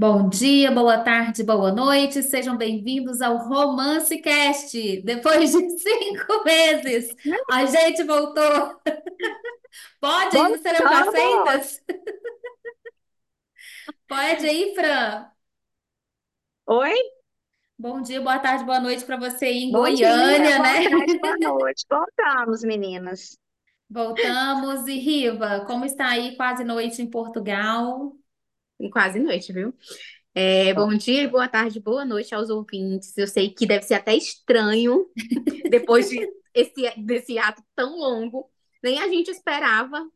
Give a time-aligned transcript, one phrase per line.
[0.00, 5.02] Bom dia, boa tarde, boa noite, sejam bem-vindos ao Romance Cast.
[5.02, 7.12] Depois de cinco meses,
[7.50, 8.80] a gente voltou.
[10.00, 10.36] Pode?
[10.36, 10.92] Ainda seremos Voltamos!
[10.92, 11.82] aceitas?
[14.06, 15.26] Pode aí, Fran?
[16.66, 16.94] Oi?
[17.76, 20.84] Bom dia, boa tarde, boa noite para você aí em Bom dia, Goiânia, boa né?
[20.84, 21.84] tarde, boa noite.
[21.90, 23.36] Voltamos, meninas.
[23.90, 24.86] Voltamos.
[24.86, 28.17] E Riva, como está aí quase noite em Portugal?
[28.92, 29.74] Quase noite, viu?
[30.34, 33.16] É, bom dia, boa tarde, boa noite aos ouvintes.
[33.18, 35.06] Eu sei que deve ser até estranho
[35.68, 36.24] depois de
[36.54, 38.48] esse, desse ato tão longo.
[38.82, 40.08] Nem a gente esperava.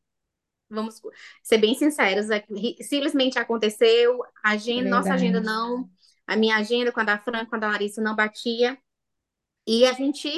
[0.70, 1.00] Vamos
[1.42, 2.26] ser bem sinceros,
[2.80, 4.22] simplesmente aconteceu.
[4.44, 5.90] A agenda, nossa agenda não,
[6.26, 8.78] a minha agenda com a da Fran, com a da Larissa não batia.
[9.66, 10.28] E a gente,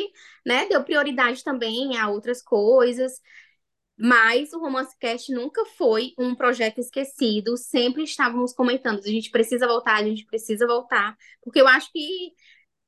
[0.47, 3.21] né, deu prioridade também a outras coisas.
[3.97, 9.67] Mas o Romance Cast nunca foi um projeto esquecido, sempre estávamos comentando, a gente precisa
[9.69, 12.33] voltar, a gente precisa voltar, porque eu acho que,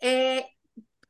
[0.03, 0.45] é,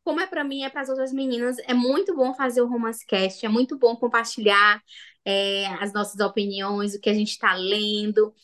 [0.05, 3.06] como é para mim, é para as outras meninas, é muito bom fazer o Romance
[3.06, 4.83] Cast, é muito bom compartilhar
[5.25, 8.34] é, as nossas opiniões, o que a gente está lendo,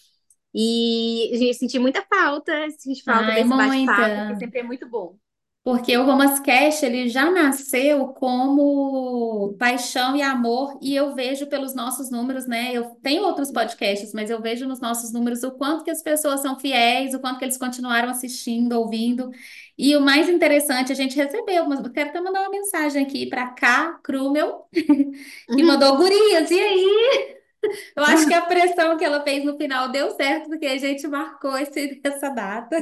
[0.55, 4.89] e a gente sentiu muita falta, senti falta Ai, desse bate-papo, que sempre é muito
[4.89, 5.19] bom.
[5.65, 11.73] Porque o Romance Cast, ele já nasceu como paixão e amor, e eu vejo pelos
[11.73, 12.73] nossos números, né?
[12.73, 16.41] Eu tenho outros podcasts, mas eu vejo nos nossos números o quanto que as pessoas
[16.43, 19.31] são fiéis, o quanto que eles continuaram assistindo, ouvindo.
[19.79, 23.27] E o mais interessante, a gente recebeu, mas eu quero até mandar uma mensagem aqui
[23.27, 24.01] para K.
[24.03, 24.67] Krumel,
[25.55, 25.63] que Uhum.
[25.63, 27.42] mandou gurias, e aí?
[27.97, 31.07] Eu acho que a pressão que ela fez no final deu certo, porque a gente
[31.07, 32.77] marcou esse, essa data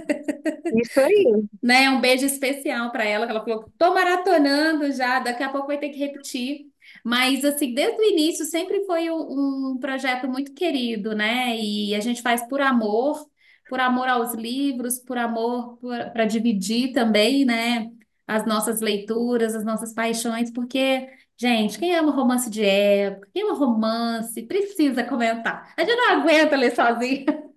[0.73, 1.49] Isso aí.
[1.63, 1.91] né?
[1.91, 5.79] Um beijo especial para ela, que ela falou, tô maratonando já, daqui a pouco vai
[5.79, 6.67] ter que repetir.
[7.05, 11.57] Mas, assim, desde o início sempre foi um, um projeto muito querido, né?
[11.57, 13.27] E a gente faz por amor,
[13.69, 15.79] por amor aos livros, por amor
[16.13, 17.91] para dividir também, né?
[18.27, 21.09] As nossas leituras, as nossas paixões, porque,
[21.41, 25.73] gente, quem ama romance de época, quem ama romance, precisa comentar.
[25.77, 27.27] A gente não aguenta ler sozinho.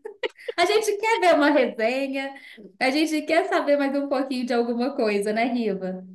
[0.58, 2.36] A gente quer ver uma resenha,
[2.80, 6.06] a gente quer saber mais um pouquinho de alguma coisa, né, Riva?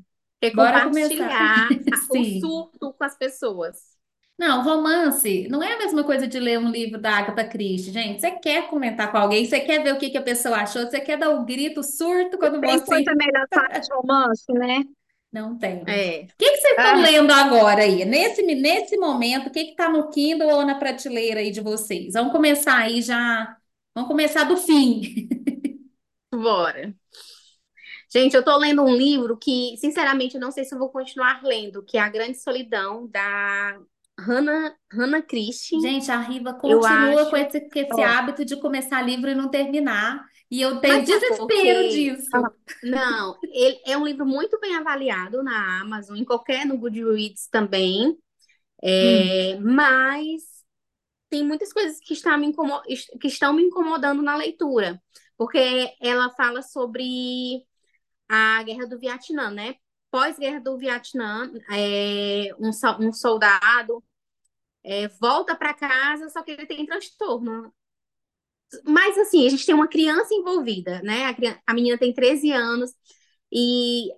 [0.41, 1.31] É Bora começar.
[1.31, 3.97] compartilhar a- o surto com as pessoas.
[4.39, 8.21] Não, romance não é a mesma coisa de ler um livro da Agatha Christie, gente.
[8.21, 11.01] Você quer comentar com alguém, você quer ver o que que a pessoa achou, você
[11.01, 14.85] quer dar o grito, surto quando Tem mocinho coisa melhor falar de romance, né?
[15.33, 15.83] Não tem.
[15.85, 16.29] O É.
[16.39, 18.05] que que vocês estão Ah, lendo agora aí?
[18.05, 22.15] Nesse, nesse momento, o que que tá no Kindle ou na prateleira aí de vocês?
[22.15, 23.57] Vamos começar aí já.
[23.95, 25.29] Vamos começar do fim.
[26.33, 26.95] Bora.
[28.11, 31.43] Gente, eu tô lendo um livro que, sinceramente, eu não sei se eu vou continuar
[31.43, 33.79] lendo, que é A Grande Solidão, da
[34.19, 35.81] Hannah, Hannah Christie.
[35.81, 37.37] Gente, a Riva continua com acho.
[37.37, 40.25] esse, com esse ó, hábito de começar livro e não terminar.
[40.51, 41.89] E eu tenho Mas desespero quê?
[41.89, 42.31] disso.
[42.35, 47.49] ah, Não, ele é um livro muito bem avaliado na Amazon, em qualquer, no Goodreads
[47.49, 48.17] também.
[49.01, 49.39] Hum.
[49.53, 50.43] É, mas
[51.31, 52.83] tem muitas coisas que, está me incomo-
[53.21, 55.03] que estão me incomodando na leitura.
[55.37, 55.59] Porque
[56.01, 57.65] ela fala sobre
[58.29, 59.77] a guerra do Vietnã, né?
[60.11, 62.71] Pós-guerra do Vietnã, é, um,
[63.09, 64.03] um soldado
[64.85, 67.73] é, volta para casa, só que ele tem transtorno.
[68.85, 71.27] Mas, assim, a gente tem uma criança envolvida, né?
[71.27, 72.91] A, criança, a menina tem 13 anos
[73.53, 74.11] e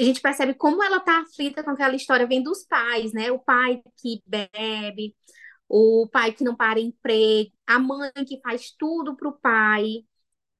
[0.00, 3.30] a gente percebe como ela tá aflita com aquela história, vem dos pais, né?
[3.32, 5.16] O pai que bebe,
[5.68, 10.04] o pai que não para emprego, a mãe que faz tudo pro pai,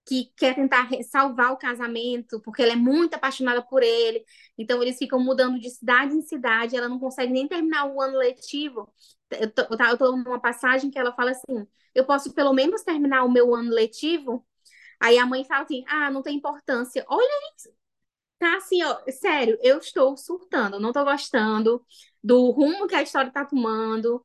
[0.09, 4.25] que quer tentar salvar o casamento, porque ela é muito apaixonada por ele.
[4.57, 8.19] Então, eles ficam mudando de cidade em cidade, ela não consegue nem terminar o ano
[8.19, 8.93] letivo.
[9.31, 13.25] Eu tô, eu tô numa passagem que ela fala assim: eu posso pelo menos terminar
[13.25, 14.45] o meu ano letivo?
[15.01, 17.05] Aí a mãe fala assim: ah, não tem importância.
[17.09, 17.29] Olha,
[18.39, 21.85] tá assim, ó, sério, eu estou surtando, não tô gostando
[22.23, 24.25] do rumo que a história tá tomando.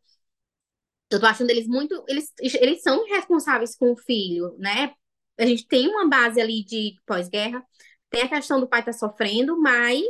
[1.10, 2.04] Eu tô achando eles muito.
[2.08, 4.94] Eles, eles são responsáveis com o filho, né?
[5.40, 7.66] A gente tem uma base ali de pós-guerra,
[8.10, 10.04] tem a questão do pai estar sofrendo, mas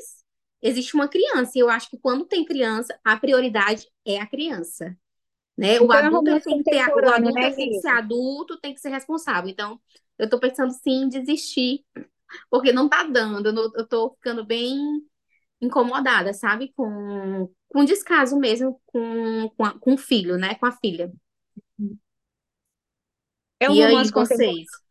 [0.61, 1.53] existe uma criança.
[1.55, 4.95] E eu acho que quando tem criança, a prioridade é a criança,
[5.57, 5.81] né?
[5.81, 8.73] O então é adulto tem que ter, o adulto né, tem que ser adulto, tem
[8.73, 9.49] que ser responsável.
[9.49, 9.79] Então,
[10.17, 11.85] eu tô pensando sim em desistir,
[12.49, 13.49] porque não tá dando.
[13.75, 14.77] Eu, tô ficando bem
[15.61, 16.73] incomodada, sabe?
[16.75, 20.55] Com, com descaso mesmo com, com, a- com o filho, né?
[20.55, 21.11] Com a filha.
[23.59, 24.53] É um E aí, romance contemporâneo.
[24.53, 24.82] vocês?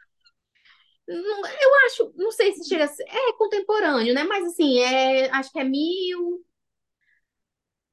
[1.12, 4.24] Não- Eu acho, não sei se chega a ser, é contemporâneo, né?
[4.24, 6.44] Mas assim, é, acho que é mil,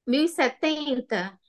[0.05, 1.39] mil e setenta.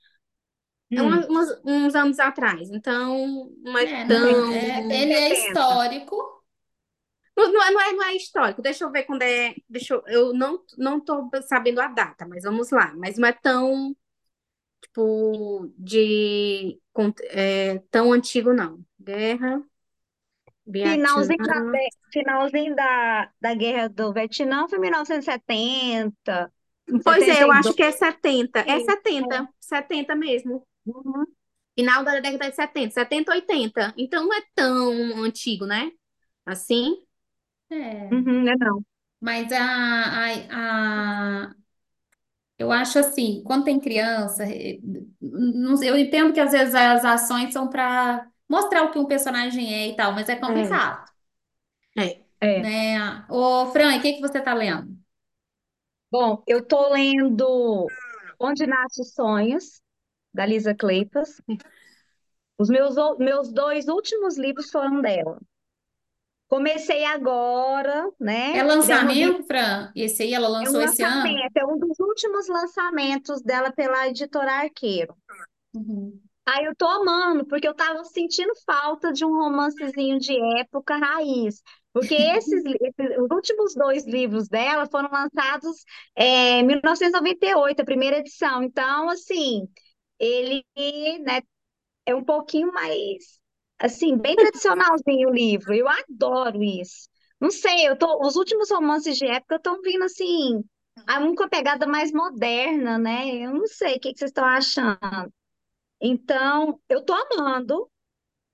[0.95, 4.47] é Hum, uma- umas- uns anos atrás, então não é É, não, tão.
[4.51, 5.31] é, ele é 1970.
[5.33, 6.15] histórico.
[7.35, 8.61] Não, não é, não é, não é histórico.
[8.61, 9.55] Deixa eu ver quando é.
[9.69, 12.93] Deixa eu, eu não, não tô sabendo a data, mas vamos lá.
[12.95, 13.95] Mas não é tão,
[14.81, 16.79] tipo, de.
[17.31, 18.83] É, tão antigo, não.
[18.99, 19.63] Guerra,
[20.83, 21.55] Finalzinho da,
[22.11, 26.51] finalzinho da, da Guerra do Vietnã foi 1970,
[27.03, 27.75] Pois é, eu acho 72.
[27.75, 28.59] que é 70.
[28.61, 30.65] É 70, 70 mesmo.
[30.85, 31.25] Uhum.
[31.77, 33.93] Final da década de 70, 70, 80.
[33.97, 35.91] Então não é tão antigo, né?
[36.45, 36.95] Assim.
[37.69, 38.85] É, Uhum, não é não.
[39.19, 41.55] mas a, a, a-
[42.57, 44.79] eu acho assim, quando tem criança, eh,
[45.83, 49.87] eu entendo que às vezes as ações são para mostrar o que um personagem é
[49.89, 51.05] e tal, mas é complicado,
[51.97, 52.21] É.
[52.41, 52.61] É.
[52.61, 53.25] né?
[53.29, 54.97] Ô, Fran, o que que você tá lendo?
[56.11, 57.87] Bom, eu tô lendo
[58.39, 59.81] Onde Nasce os Sonhos,
[60.33, 61.41] da Lisa Kleypas.
[62.57, 65.37] Os meus, meus dois últimos livros foram dela.
[66.47, 68.57] Comecei agora, né?
[68.57, 69.91] É lançamento, Fran?
[69.95, 71.49] Esse aí ela É um lançou esse ano?
[71.55, 75.15] é um dos últimos lançamentos dela pela editora Arqueiro.
[75.73, 76.21] Uhum.
[76.53, 81.61] Aí eu tô amando, porque eu tava sentindo falta de um romancezinho de época raiz.
[81.93, 85.83] Porque esses, esses- os últimos dois livros dela foram lançados
[86.15, 88.63] é, em 1998, a primeira edição.
[88.63, 89.67] Então, assim,
[90.19, 90.63] ele,
[91.23, 91.41] né,
[92.05, 93.39] é um pouquinho mais,
[93.79, 95.73] assim, bem tradicionalzinho o livro.
[95.73, 97.09] Eu adoro isso.
[97.39, 100.63] Não sei, eu tô, os últimos romances de época estão vindo assim,
[101.37, 103.27] com a pegada mais moderna, né?
[103.45, 104.99] Eu não sei o que que vocês estão achando.
[106.01, 107.89] Então, eu tô amando.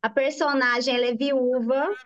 [0.02, 1.98] A personagem, ela é viúva,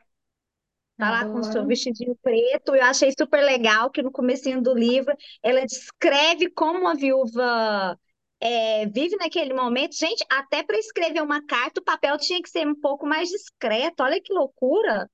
[0.98, 1.66] tá lá com o seu Adoro.
[1.66, 2.76] vestidinho preto.
[2.76, 7.98] Eu achei super legal que no comecinho do livro ela descreve como a viúva
[8.40, 9.96] é, vive naquele momento.
[9.98, 14.04] Gente, até para escrever uma carta, o papel tinha que ser um pouco mais discreto.
[14.04, 15.10] Olha que loucura!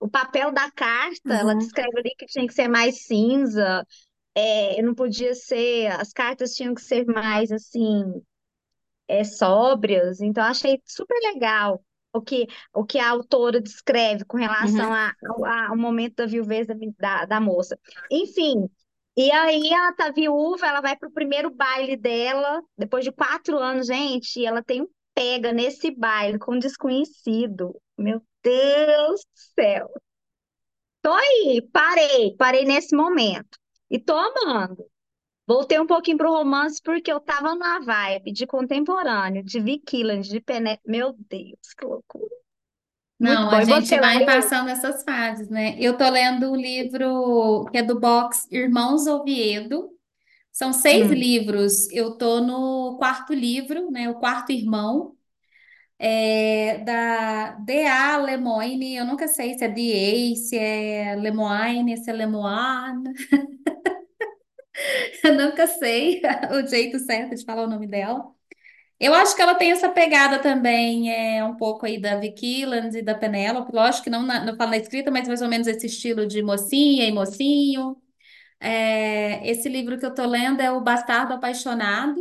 [0.00, 1.56] O papel da carta, ela Uhum.
[1.56, 3.86] descreve ali que tinha que ser mais cinza,
[4.34, 8.22] é, não podia ser, as cartas tinham que ser mais assim
[9.08, 14.92] é, sóbrias, então achei super legal o que, o que a autora descreve com relação
[14.92, 14.92] Uhum.
[14.92, 17.78] a- ao, ao momento da viuvez da, da, da moça.
[18.10, 18.68] Enfim,
[19.16, 23.86] e aí ela tá viúva, ela vai pro primeiro baile dela, depois de quatro anos,
[23.86, 27.80] gente, e ela tem um pega nesse baile com um desconhecido.
[27.96, 29.88] Meu Deus do céu.
[31.02, 33.58] Tô aí, parei, parei nesse momento.
[33.90, 34.84] E tô amando.
[35.46, 40.28] Voltei um pouquinho pro romance porque eu tava na vibe de contemporâneo, de Vicky Killand,
[40.28, 40.78] de Pené.
[40.86, 42.34] Meu Deus, que loucura.
[43.20, 43.58] Muito Não, bom.
[43.58, 45.76] a E gente você vai passando essas fases, né?
[45.78, 49.90] Eu tô lendo um livro que é do box Irmãos Oviedo.
[50.52, 51.12] São seis Hum.
[51.12, 51.90] livros.
[51.92, 54.10] Eu tô no quarto livro, né?
[54.10, 55.16] O quarto irmão.
[55.98, 58.16] É da D.A.
[58.18, 58.96] Lemoine.
[58.96, 63.12] Eu nunca sei se é D.A., se é Lemoine, se é Lemoine.
[65.22, 66.20] Eu nunca sei
[66.52, 68.32] o jeito certo de falar o nome dela.
[69.00, 72.98] Eu acho que ela tem essa pegada também, é um pouco aí da Vicky Land
[72.98, 73.72] e da Penélope.
[73.74, 76.42] Lógico que não, na, não falo na escrita, mas mais ou menos esse estilo de
[76.42, 77.96] mocinha e mocinho.
[78.60, 82.20] É, esse livro que eu tô lendo é O Bastardo Apaixonado.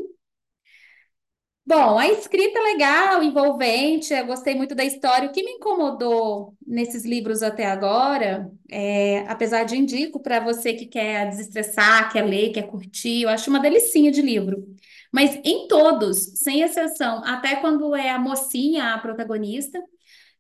[1.65, 5.29] Bom, a escrita é legal, envolvente, eu gostei muito da história.
[5.29, 10.85] O que me incomodou nesses livros até agora, é, apesar de indico para você que
[10.87, 14.65] quer desestressar, quer ler, quer curtir, eu acho uma delicinha de livro.
[15.11, 19.81] Mas em todos, sem exceção, até quando é a mocinha a protagonista,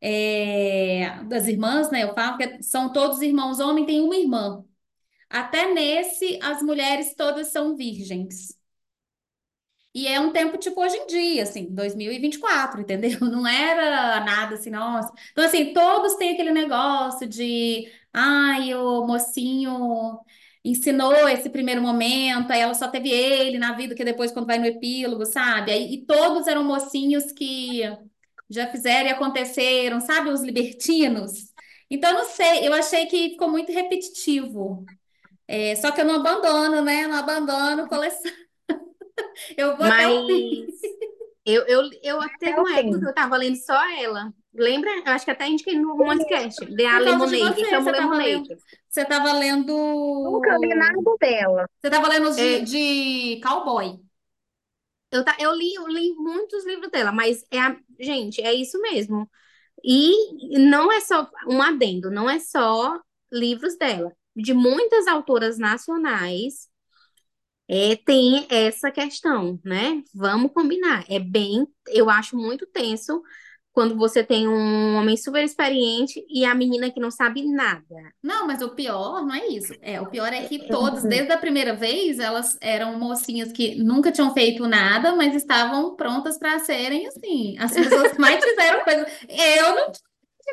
[0.01, 2.03] é, das irmãs, né?
[2.03, 4.63] Eu falo que são todos irmãos homens, tem uma irmã.
[5.29, 8.57] Até nesse, as mulheres todas são virgens.
[9.93, 13.19] E é um tempo tipo hoje em dia, assim, 2024, entendeu?
[13.21, 15.13] Não era nada assim, nossa.
[15.31, 20.19] Então, assim, todos têm aquele negócio de, ai, o mocinho
[20.65, 24.57] ensinou esse primeiro momento, aí ela só teve ele na vida, que depois, quando vai
[24.57, 25.71] no epílogo, sabe?
[25.71, 27.81] Aí, e todos eram mocinhos que
[28.49, 30.29] já fizeram e aconteceram, sabe?
[30.29, 31.53] Os libertinos.
[31.89, 34.85] Então, eu não sei, eu achei que ficou muito repetitivo.
[35.47, 37.07] É, só que eu não abandono, né?
[37.07, 38.31] Não abandono coleção.
[39.57, 40.03] Eu vou até.
[40.05, 40.81] Mas
[41.45, 43.05] eu, eu, eu teve É o uma época que fim.
[43.05, 44.33] eu tava lendo só ela.
[44.53, 44.89] Lembra?
[45.05, 46.65] Eu acho que até indiquei no Romance Cast.
[46.75, 47.59] The Por causa de Lemonade.
[47.61, 48.53] Eu você, chamo você tava lendo,
[48.89, 49.33] você tava
[50.23, 51.69] Nunca li lendo, nada dela.
[51.81, 53.99] você tava lendo os de, É, de cowboy.
[55.11, 58.79] eu, tá, eu li, eu li muitos livros dela, mas é a, gente, é isso
[58.81, 59.29] mesmo.
[59.83, 62.99] E não é só um adendo, não é só
[63.31, 64.13] livros dela.
[64.35, 66.69] De muitas autoras nacionais,
[67.67, 70.01] É, tem essa questão, né?
[70.13, 71.05] Vamos combinar.
[71.09, 73.21] É bem, eu acho muito tenso
[73.73, 77.83] quando você tem um homem super experiente e a menina que não sabe nada.
[78.21, 79.73] Não, mas o pior não é isso.
[79.81, 84.11] É, o pior é que todos, desde a primeira vez, elas eram mocinhas que nunca
[84.11, 89.07] tinham feito nada, mas estavam prontas para serem assim, as pessoas que mais fizeram coisas.
[89.27, 89.91] Eu não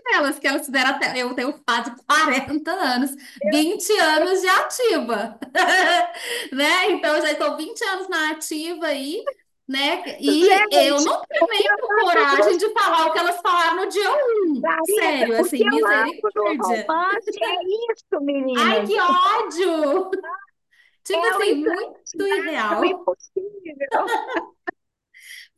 [0.05, 1.19] delas, que elas fizeram até.
[1.19, 3.11] Eu tenho quase 40 anos,
[3.45, 5.39] 20 anos de ativa.
[6.53, 6.91] né?
[6.93, 9.25] Então, eu já estou 20 anos na ativa aí,
[9.69, 10.03] né?
[10.21, 13.89] E eu Gente, não tenho nem eu coragem de falar o que elas falaram no
[13.89, 14.61] dia 1.
[14.61, 16.87] Larissa, Sério, assim, eu misericórdia.
[17.43, 17.55] é
[17.93, 18.21] isso,
[18.55, 18.87] Ai, meninas.
[18.87, 20.11] que ódio!
[21.05, 22.85] Tipo É assim, muito o irreal.
[22.85, 24.13] impossível.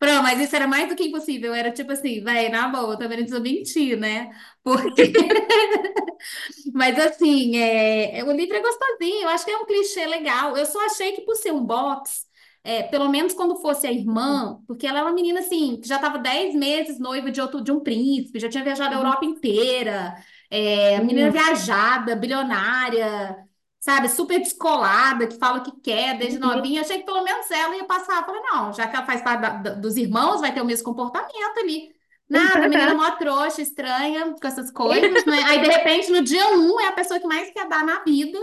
[0.02, 1.54] Pronto, mas isso era mais do que impossível.
[1.54, 4.30] Era tipo assim, vai, na boa, também não precisa mentir, né?
[4.62, 5.12] Porque
[6.74, 10.56] Mas assim, é, é- o livro é gostosinho, eu acho que é um clichê legal.
[10.56, 12.26] Eu só achei que por ser um box,
[12.64, 15.96] é, pelo menos quando fosse a irmã, porque ela é uma menina assim, que já
[15.96, 20.14] estava 10 meses noiva de outro de um príncipe, já tinha viajado a Europa inteira,
[20.50, 23.36] é, menina viajada, bilionária,
[23.82, 26.54] sabe, super descolada, que fala o que quer desde uhum.
[26.54, 26.82] novinha.
[26.82, 28.24] Achei que pelo menos ela ia passar.
[28.24, 31.58] Falei, não, já que ela faz parte da- dos irmãos, vai ter o mesmo comportamento
[31.58, 31.92] ali.
[32.30, 35.42] Nada, a menina mó trouxa, estranha, com essas coisas, né?
[35.46, 38.38] Aí, de repente, no dia um, é a pessoa que mais quer dar na vida.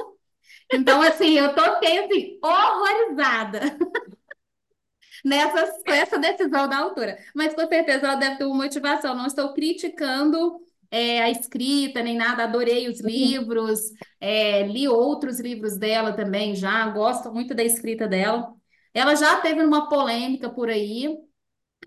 [0.73, 3.61] Então, assim, eu tô assim, horrorizada
[5.23, 7.17] nessa, com essa decisão da autora.
[7.33, 9.15] Mas, com certeza, ela deve ter uma motivação.
[9.15, 10.59] Não estou criticando,
[10.91, 12.43] é, a escrita, nem nada.
[12.43, 13.79] Adorei os livros,
[14.19, 16.87] é, li outros livros dela também já.
[16.89, 18.53] Gosto muito da escrita dela.
[18.93, 21.07] Ela já teve uma polêmica por aí,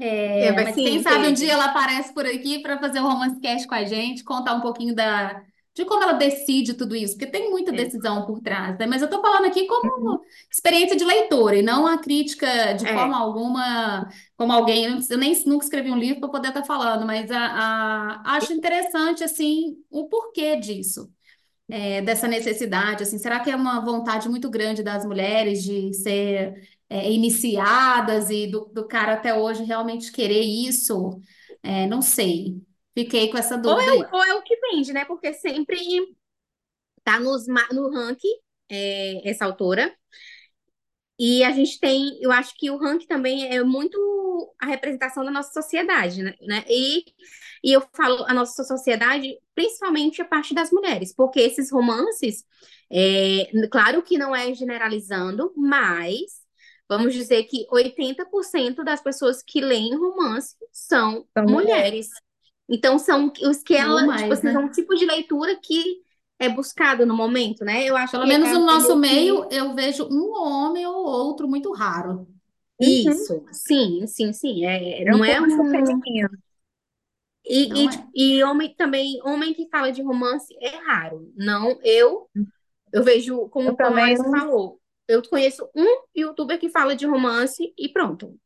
[0.01, 3.05] É, mas mas quem sim, sabe um dia ela aparece por aqui para fazer um
[3.09, 5.43] romance cast com a gente, contar um pouquinho da,
[5.75, 8.87] de como ela decide tudo isso, porque tem muita É, decisão por trás, né?
[8.87, 10.07] Mas eu tô falando aqui Uhum.
[10.07, 13.19] como experiência de leitora e não a crítica de forma é.
[13.19, 14.85] alguma, como alguém.
[15.11, 19.25] Eu nem nunca escrevi um livro para poder estar falando, mas a, a- acho interessante
[19.25, 21.11] assim o porquê disso
[21.69, 26.55] é, dessa necessidade, assim, será que é uma vontade muito grande das mulheres de ser
[26.89, 31.21] é, iniciadas e do, do cara até hoje realmente querer isso?
[31.63, 32.61] É, não sei.
[32.95, 34.05] Fiquei com essa Ou é, dúvida aí.
[34.13, 35.05] o- ou é o que vende, né?
[35.05, 35.79] Porque sempre
[37.05, 38.29] tá nos, no ranking,
[38.71, 39.95] é, essa autora.
[41.19, 43.99] E a gente tem, eu acho que o ranking também é muito
[44.61, 46.35] a representação da nossa sociedade, né?
[46.41, 46.65] né?
[46.69, 47.05] E,
[47.63, 52.45] e eu falo a nossa sociedade, principalmente a parte das mulheres, porque esses romances,
[52.91, 56.41] é, claro que não é generalizando, mas
[56.89, 61.87] vamos dizer que 80% das pessoas que leem romance são São mulheres.
[61.87, 62.09] mulheres.
[62.69, 64.65] Então, são os que ela, tipo mais, assim, são né?
[64.65, 66.03] um tipo de leitura que
[66.39, 67.85] é buscado no momento, né?
[67.85, 70.95] Eu acho Pelo é, menos no é nosso meio que eu vejo um homem ou
[71.07, 72.27] outro muito raro.
[72.81, 73.03] Uhum.
[73.07, 74.67] isso, sim, sim, sim.
[74.67, 75.69] É, É não é um.
[75.71, 76.29] feminino.
[77.45, 78.07] E, Não e, é?
[78.15, 81.33] e homem também, homem que fala de romance é raro.
[81.37, 82.31] Não, eu,
[82.93, 84.31] eu vejo, Eu como, também Larissa não.
[84.31, 88.39] falou, eu conheço um youtuber que fala de romance e pronto,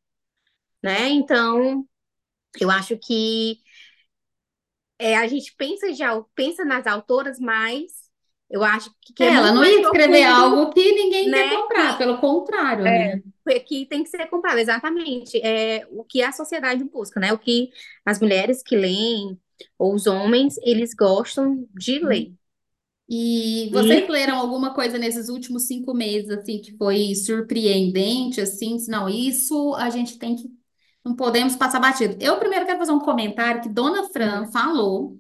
[0.83, 1.09] né?
[1.11, 1.87] Então,
[2.61, 3.61] eu acho que
[4.99, 8.11] é, a gente pensa já, pensa nas autoras, mas
[8.51, 11.51] eu acho que, é ela não ia escrever profundo, algo que ninguém quer né?
[11.51, 13.23] comprar, Que pelo contrário, É, né?
[13.67, 15.39] que tem que ser comprado, exatamente.
[15.45, 17.33] É o que a sociedade busca, né?
[17.33, 17.71] O que
[18.05, 19.41] as mulheres que leem,
[19.79, 22.33] ou os homens, eles gostam de ler.
[23.09, 28.77] E vocês E leram alguma coisa nesses últimos cinco meses, assim, que foi surpreendente, assim?
[28.89, 30.51] Não, isso a gente tem que,
[31.07, 32.17] não podemos passar batido.
[32.21, 35.17] Eu primeiro quero fazer um comentário que Dona Fran falou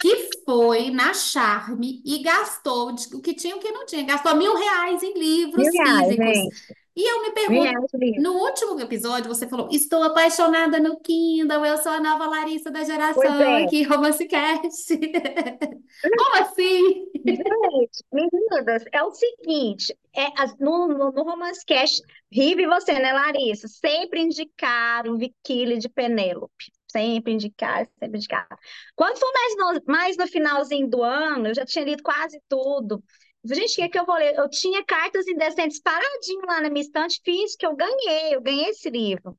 [0.00, 4.02] que foi na Charme e gastou o que tinha e o que não tinha.
[4.02, 6.26] Gastou mil reais em mil livros reais, físicos.
[6.26, 6.79] gente.
[7.00, 8.22] E eu me pergunto, o livro.
[8.22, 12.84] no último episódio você falou, estou apaixonada no Kindle, eu sou a nova Larissa da
[12.84, 13.64] geração é.
[13.64, 14.98] aqui, Romance Cast.
[16.18, 17.06] Como assim?
[17.24, 20.26] Gente, meninas, é o seguinte, é,
[20.58, 23.66] no, no, no Romance Cast, Rive você, né, Larissa?
[23.66, 26.70] Sempre indicaram Viquília de Penélope.
[26.86, 28.58] Sempre indicaram, sempre indicaram.
[28.94, 33.02] Quando foi mais no, mais no finalzinho do ano, eu já tinha lido quase tudo.
[33.44, 34.34] Gente, o que é que eu vou ler?
[34.36, 38.90] Eu tinha Cartas Indecentes paradinho lá na minha estante física, eu ganhei, eu ganhei esse
[38.90, 39.38] livro.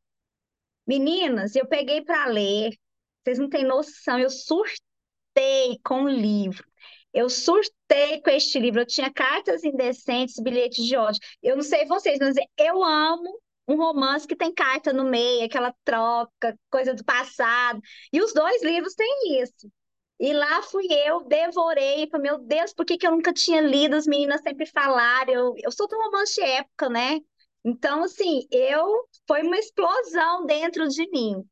[0.88, 2.72] Meninas, eu peguei para ler,
[3.24, 6.66] vocês não têm noção, eu surtei com o livro.
[7.14, 8.82] Eu surtei com este livro.
[8.82, 11.20] Eu tinha Cartas Indecentes, Bilhetes de ódio.
[11.44, 15.74] Eu não sei vocês, mas eu amo um romance que tem carta no meio, aquela
[15.84, 17.82] troca, coisa do passado.
[18.12, 19.70] E os dois livros têm isso.
[20.22, 23.96] E lá fui eu, devorei, falei, meu Deus, por que que eu nunca tinha lido?
[23.96, 27.20] As meninas sempre falaram, eu, eu sou uma romance época, né?
[27.66, 31.44] Então, assim, eu, foi uma explosão dentro de mim.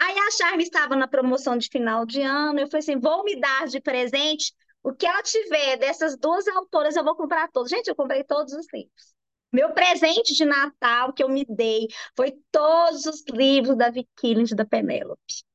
[0.00, 3.38] Aí a Charme estava na promoção de final de ano, eu falei assim, vou me
[3.38, 7.70] dar de presente o que ela tiver dessas duas autoras, eu vou comprar todos.
[7.70, 9.14] Gente, eu comprei todos os livros.
[9.52, 14.54] Meu presente de Natal que eu me dei foi todos os livros da Vicky e
[14.54, 15.47] da Penélope.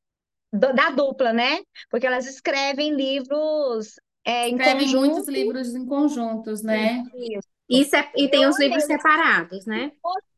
[0.53, 1.59] Do- Da dupla, né?
[1.89, 3.95] Porque elas escrevem livros
[4.25, 5.31] é, em Escrevem muitos conjunto.
[5.31, 7.03] livros em conjuntos, né?
[7.15, 7.47] Isso.
[7.69, 9.91] Isso é, e tem os livros separados, né?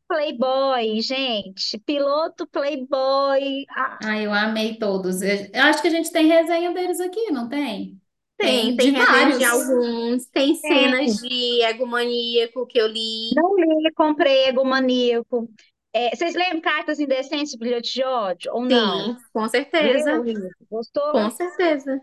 [0.08, 1.78] Playboy, gente.
[1.80, 3.66] Piloto Playboy.
[3.70, 5.22] Ah, Ah, eu amei todos.
[5.22, 8.00] Eu acho que a gente tem resenha deles aqui, não tem?
[8.38, 8.92] Tem, Tem tem
[9.38, 10.68] de alguns, tem tem.
[10.68, 13.30] cenas de egomaníaco que eu li.
[13.34, 15.48] Não li, comprei Egomaníaco.
[15.96, 18.52] É, vocês lembram Cartas Indecentes, Bilhete de Ódio?
[18.54, 19.14] Ou não?
[19.14, 20.50] Sim, com certeza, Leu?
[20.70, 21.12] Gostou?
[21.12, 22.00] com certeza.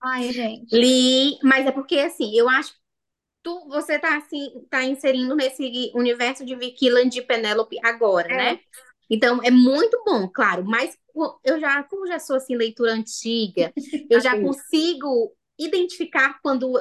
[0.00, 0.72] Ai, gente.
[0.72, 2.78] Li, mas é porque assim, eu acho que
[3.42, 8.34] tu, você tá assim, tá inserindo nesse universo de Vikiland de Penélope agora, É.
[8.34, 8.60] né?
[9.10, 10.96] Então é muito bom, claro, mas
[11.44, 13.72] eu já, como já sou assim leitura antiga,
[14.10, 14.40] eu já Ai.
[14.40, 16.72] consigo identificar quando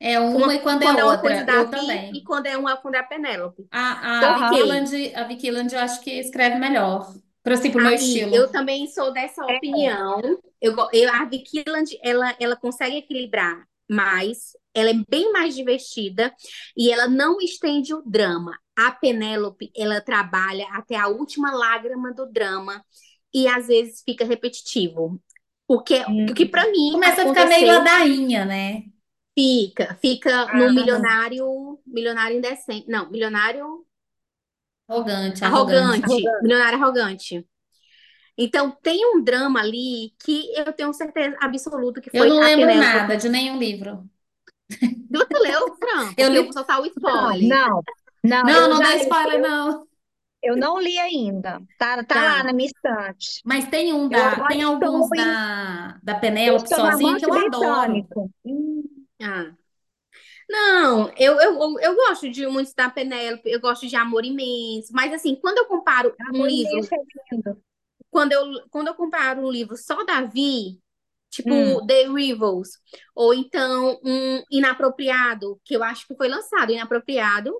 [0.00, 1.44] É uma uma, e quando é quando é uma coisa outra.
[1.44, 2.10] da Eu Vi também.
[2.12, 3.68] e quando é uma quando é a Penélope.
[3.70, 4.50] A, a Aham.
[4.58, 4.84] Por quê?
[4.90, 7.14] Vicky a Vicky Land, eu acho que escreve melhor.
[7.42, 8.36] Para assim, pro meu Aí, estilo.
[8.36, 9.56] eu também sou dessa É.
[9.56, 10.20] opinião.
[10.60, 16.34] Eu, eu, a Vicky Land, ela, ela consegue equilibrar mais, ela é bem mais divertida
[16.76, 18.56] e ela não estende o drama.
[18.76, 22.84] A Penélope, ela trabalha até a última lágrima do drama
[23.32, 25.20] e às vezes fica repetitivo.
[25.68, 26.26] O que, Hum.
[26.30, 28.89] o que para mim Começa a ficar meio ladainha, né?
[29.40, 30.58] Fica, fica Ah.
[30.58, 33.84] no milionário, milionário indecente, não, milionário
[34.88, 36.02] Arrogante, arrogante.
[36.04, 37.46] Arrogante, milionário arrogante.
[38.36, 42.66] Então, tem um drama ali que eu tenho certeza absoluta que Eu foi não lembro
[42.74, 44.08] nada de nenhum livro.
[45.10, 46.06] Você leu, Fran?
[46.16, 47.48] Porque Eu eu li- vou soltar o Não, spoiler.
[47.48, 47.82] não,
[48.24, 49.02] não, Não, eu não já dá li.
[49.02, 49.86] spoiler, não.
[50.42, 51.60] Eu não li ainda.
[51.78, 52.22] Tá, tá Tá.
[52.38, 53.42] lá na minha estante.
[53.44, 56.78] Mas tem um Eu da, agora tem estou alguns em- da, da Eu Penélope estou
[56.84, 57.80] no sozinha que eu adoro.
[57.80, 58.30] Britânico.
[59.22, 59.54] Ah.
[60.48, 65.12] Não, eu, eu, eu gosto de muitos da Penélope, eu gosto de Amor Imenso, mas
[65.12, 66.98] assim, quando eu comparo um Amor livro, Imenso é
[67.32, 67.62] lindo.
[68.10, 70.80] quando eu, quando eu comparo um livro só da Vi,
[71.30, 71.86] tipo Hum.
[71.86, 72.70] The Rivals,
[73.14, 77.52] ou então um Inapropriado, que eu acho que foi lançado, Inapropriado,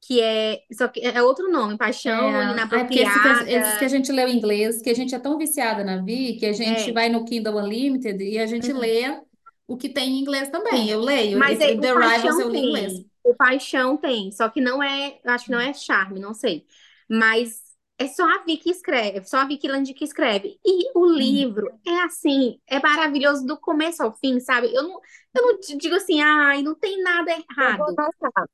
[0.00, 3.76] que é, só que é outro nome, Paixão É, é porque esses, que a- esses
[3.76, 3.88] que a Inapropriada.
[3.88, 6.90] gente leu em inglês, que a gente é tão viciada na Vi, que a gente
[6.90, 6.92] É.
[6.92, 8.78] vai no Kindle Unlimited e a gente Uhum.
[8.78, 9.20] lê
[9.68, 10.88] o que tem em inglês também.
[10.88, 11.38] Eu leio.
[11.38, 13.04] Mas Esse é, o The Rivals eu li em inglês.
[13.22, 14.32] O Paixão tem.
[14.32, 15.20] Só que não é.
[15.26, 16.66] Acho que não é Charme, não sei.
[17.08, 17.62] Mas
[17.98, 19.24] é só a Vi que escreve.
[19.26, 20.58] Só a Vicky Land que escreve.
[20.64, 22.58] E o livro é assim.
[22.66, 24.74] É maravilhoso do começo ao fim, sabe?
[24.74, 25.00] Eu não,
[25.34, 28.50] eu não te digo assim, ai, não tem nada Eu vou errado.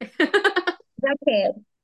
[1.02, 1.75] Já quero.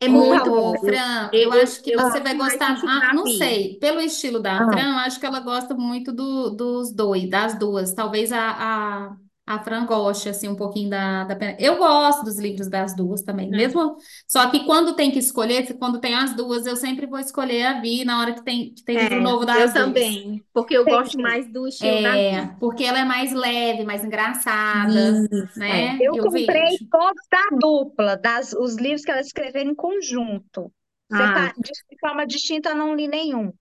[0.00, 0.52] É muito favor.
[0.52, 0.74] bom.
[0.80, 2.82] Ô, Fran, Eu, eu eu, acho que eu você vai gostar.
[2.86, 3.28] Ah, não Vi.
[3.28, 3.78] sei.
[3.80, 7.58] Pelo estilo da Ah, Fran, eu acho que ela gosta muito do- dos dois, das
[7.58, 7.92] duas.
[7.94, 9.16] Talvez a, a,
[9.54, 13.22] a Fran goste, assim, um pouquinho da, da Pen- Eu gosto dos livros das duas
[13.22, 13.48] também.
[13.50, 13.96] Mesmo.
[14.26, 17.80] Só que quando tem que escolher, quando tem as duas, eu sempre vou escolher a
[17.80, 19.72] Vi na hora que tem, que tem livro É, novo eu das duas.
[19.72, 20.44] também.
[20.52, 21.18] Porque eu gosto entendi.
[21.18, 22.20] mais do estilo da Vi.
[22.20, 25.92] É, porque ela é mais leve, mais engraçada, Isso, é.
[25.92, 25.98] né?
[26.00, 26.88] Eu Eu comprei vejo.
[26.90, 30.72] todos da dupla, das, os livros que elas escreveram em conjunto.
[31.10, 33.52] Ah, Separa, de forma distinta, eu não li nenhum.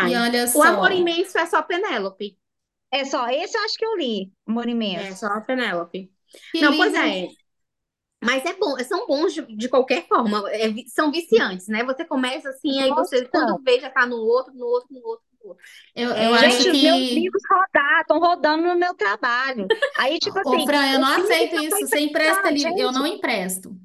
[0.00, 0.14] E ai.
[0.14, 0.92] olha O Amor só.
[0.92, 2.36] Imenso é só Penélope.
[2.90, 5.14] É só, esse eu acho que eu li, Amor É, Imenso.
[5.14, 6.12] só a Penélope.
[6.52, 6.94] Que Não, pois livro.
[6.94, 7.28] é.
[8.22, 10.42] Mas é bom, são bons de, de qualquer forma.
[10.52, 11.84] É são viciantes, né?
[11.84, 15.00] Você começa assim, aí você, Nossa, quando vê, já tá no outro, no outro, no
[15.06, 15.64] outro, no outro.
[15.94, 17.10] Eu, eu É, acho gente, os meus que.
[17.10, 19.72] livros rodaram, estão rodando no meu trabalho.
[19.96, 21.86] Aí, tipo Ô, assim, Fran, eu não aceito que isso.
[21.86, 22.74] Você empresta livro.
[22.76, 23.78] Eu não empresto.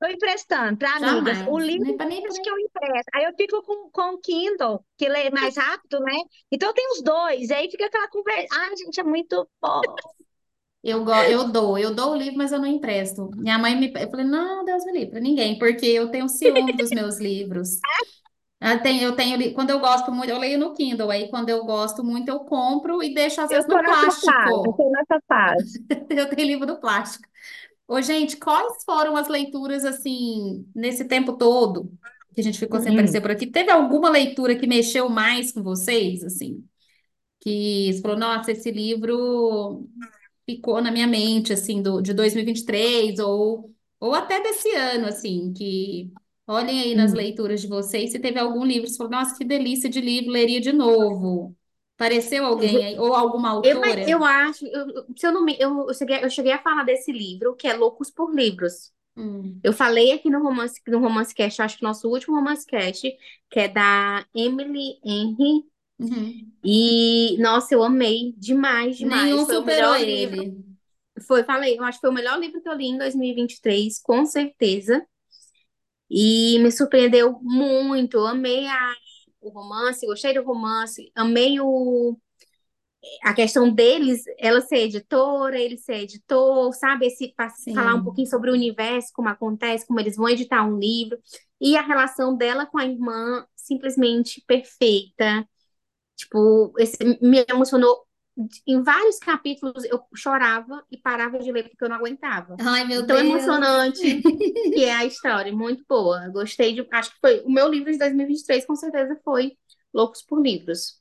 [0.00, 1.38] Tô emprestando para amigas.
[1.46, 1.64] O Jamais.
[1.66, 3.10] livro Nem nem que eu empresto.
[3.14, 6.12] Aí eu fico com, com o Kindle, que lê mais rápido, né?
[6.50, 7.50] Então eu tenho os dois.
[7.50, 8.48] Aí fica aquela conversa.
[8.52, 9.80] Ai, gente, é muito bom.
[10.82, 13.30] Eu, eu dou, eu dou o livro, mas eu não empresto.
[13.36, 13.92] Minha mãe me.
[13.94, 17.78] Eu falei, não, Deus me livre, pra ninguém, porque eu tenho ciúme dos meus livros.
[18.60, 21.64] Eu tenho, eu tenho, quando eu gosto muito, eu leio no Kindle, aí quando eu
[21.64, 24.76] gosto muito, eu compro e deixo às Eu vezes no nessa fase, eu plástico.
[24.76, 25.84] tô nessa fase.
[26.10, 27.28] Eu tenho livro do plástico.
[27.90, 31.90] Ô, gente, quais foram as leituras, assim, nesse tempo todo
[32.34, 32.92] que a gente ficou sem Hum.
[32.92, 33.48] aparecer por aqui?
[33.48, 36.64] Teve alguma leitura que mexeu mais com vocês, assim?
[37.40, 39.88] Que você falou, nossa, esse livro
[40.46, 46.12] ficou na minha mente, assim, do, de 2023, ou, ou até desse ano, assim, que
[46.46, 47.14] olhem aí nas Hum.
[47.14, 50.60] leituras de vocês, se teve algum livro, você falou, nossa, que delícia de livro, leria
[50.60, 51.56] de novo.
[52.00, 54.06] Apareceu alguém aí, ou alguma Eu, autora?
[54.06, 57.12] eu acho, eu, se eu não me, eu, eu cheguei, eu cheguei a falar desse
[57.12, 58.90] livro, que é Loucos por Livros.
[59.16, 63.10] Hum, Eu falei aqui no Romance, no Romance Cast, acho que nosso último Romance Cast,
[63.50, 65.64] que é da Emily Henry.
[65.98, 66.52] uhum.
[66.64, 69.30] E, nossa, eu amei demais, demais.
[69.30, 70.36] Nenhum Foi o superou melhor livro.
[70.40, 70.64] ele.
[71.26, 74.26] Foi, falei, eu acho que foi o melhor livro que eu li em 2023, com
[74.26, 75.06] certeza.
[76.10, 78.16] E me surpreendeu muito.
[78.18, 78.94] Eu amei a,
[79.40, 82.16] o romance, gostei do romance, amei o,
[83.22, 87.06] a questão deles, ela ser editora, ele ser editor, sabe?
[87.06, 87.34] Esse,
[87.74, 91.18] falar um pouquinho sobre o universo, como acontece, como eles vão editar um livro.
[91.60, 95.48] E a relação dela com a irmã, simplesmente perfeita.
[96.16, 98.06] Tipo, esse, me emocionou.
[98.66, 102.56] Em vários capítulos eu chorava e parava de ler porque eu não aguentava.
[102.60, 103.28] Ai, meu Tão Deus.
[103.28, 104.22] emocionante
[104.74, 106.28] que é a história, muito boa.
[106.28, 106.86] Gostei de.
[106.92, 107.40] Acho que foi.
[107.40, 109.56] O meu livro de 2023, com certeza, foi
[109.92, 110.98] Loucos por Livros.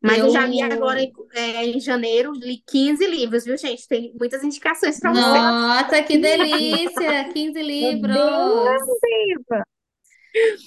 [0.00, 1.28] Mas eu já li agora, Eu.
[1.34, 3.86] é, em janeiro, li 15 livros, viu, gente?
[3.88, 5.22] Tem muitas indicações para você.
[5.22, 7.32] Nossa, que delícia!
[7.32, 8.14] 15 Meu livros.
[8.14, 8.82] Deus,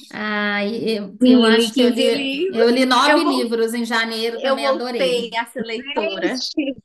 [0.10, 3.86] Ai, eu, eu Sim, acho que eu 15 li, eu li nove Eu, livros em
[3.86, 5.29] janeiro, eu também adorei.
[5.29, 6.39] voltei a ser leitora.
[6.39, 6.75] Gente,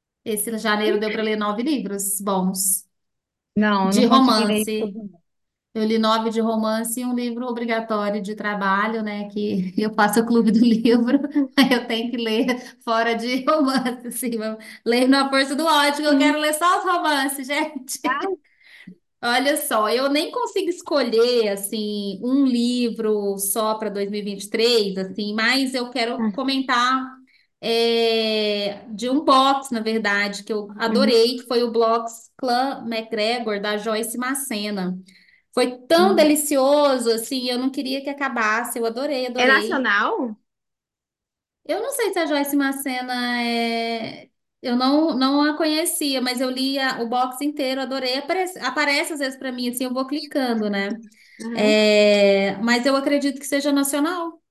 [0.24, 2.84] Esse janeiro deu para ler nove livros bons.
[3.56, 4.94] Não, eu De não romance.
[5.74, 9.28] Eu li nove de romance e um livro obrigatório de trabalho, né?
[9.30, 11.20] Que eu faço o clube do livro,
[11.72, 14.30] eu tenho que ler fora de romance, assim.
[14.34, 18.00] eu Leio na força do ódio, eu quero ler só os romances, gente.
[19.26, 25.90] Olha só, eu nem consigo escolher assim um livro só para 2023, assim, mas eu
[25.90, 27.02] quero comentar
[27.60, 30.76] é, de um box, na verdade, que eu Uhum.
[30.78, 34.98] adorei, que foi o Box Clã McGregor da Joyce Macena.
[35.54, 36.16] Foi tão Uhum.
[36.16, 39.46] delicioso, assim, eu não queria que acabasse, eu adorei, É adorei.
[39.46, 40.36] nacional?
[41.64, 44.30] Eu não sei se a Joyce Macena é.
[44.62, 48.18] Eu não, não a conhecia, mas eu li a- o box inteiro, adorei.
[48.18, 50.88] Aparece, aparece às vezes para mim, assim, eu vou clicando, né?
[51.40, 51.56] Uhum.
[51.56, 54.42] É, mas eu acredito que seja nacional,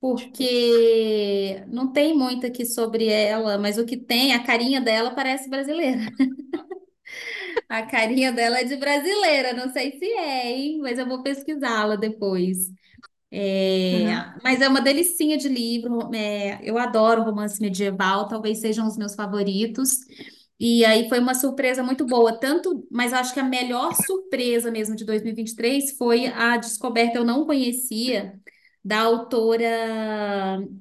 [0.00, 5.48] porque não tem muito aqui sobre ela, mas o que tem, a carinha dela parece
[5.50, 6.00] brasileira.
[7.68, 10.78] A carinha dela é de brasileira, não sei se é, hein?
[10.80, 12.70] Mas eu vou pesquisá-la depois.
[13.32, 14.40] É, Uhum.
[14.42, 16.10] mas é uma delicinha de livro.
[16.14, 19.98] é, eu adoro romance medieval, talvez sejam os meus favoritos.
[20.58, 24.94] E aí foi uma surpresa muito boa, tanto, mas acho que a melhor surpresa mesmo
[24.94, 28.38] de 2023 foi a descoberta, eu não conhecia,
[28.84, 29.66] da autora,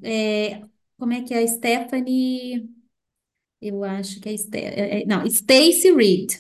[0.04, 0.66] é,
[0.98, 1.46] como é que é?
[1.48, 2.70] Stephanie,
[3.62, 6.38] eu acho que é, Ste- é, é, não, Stacy Reid.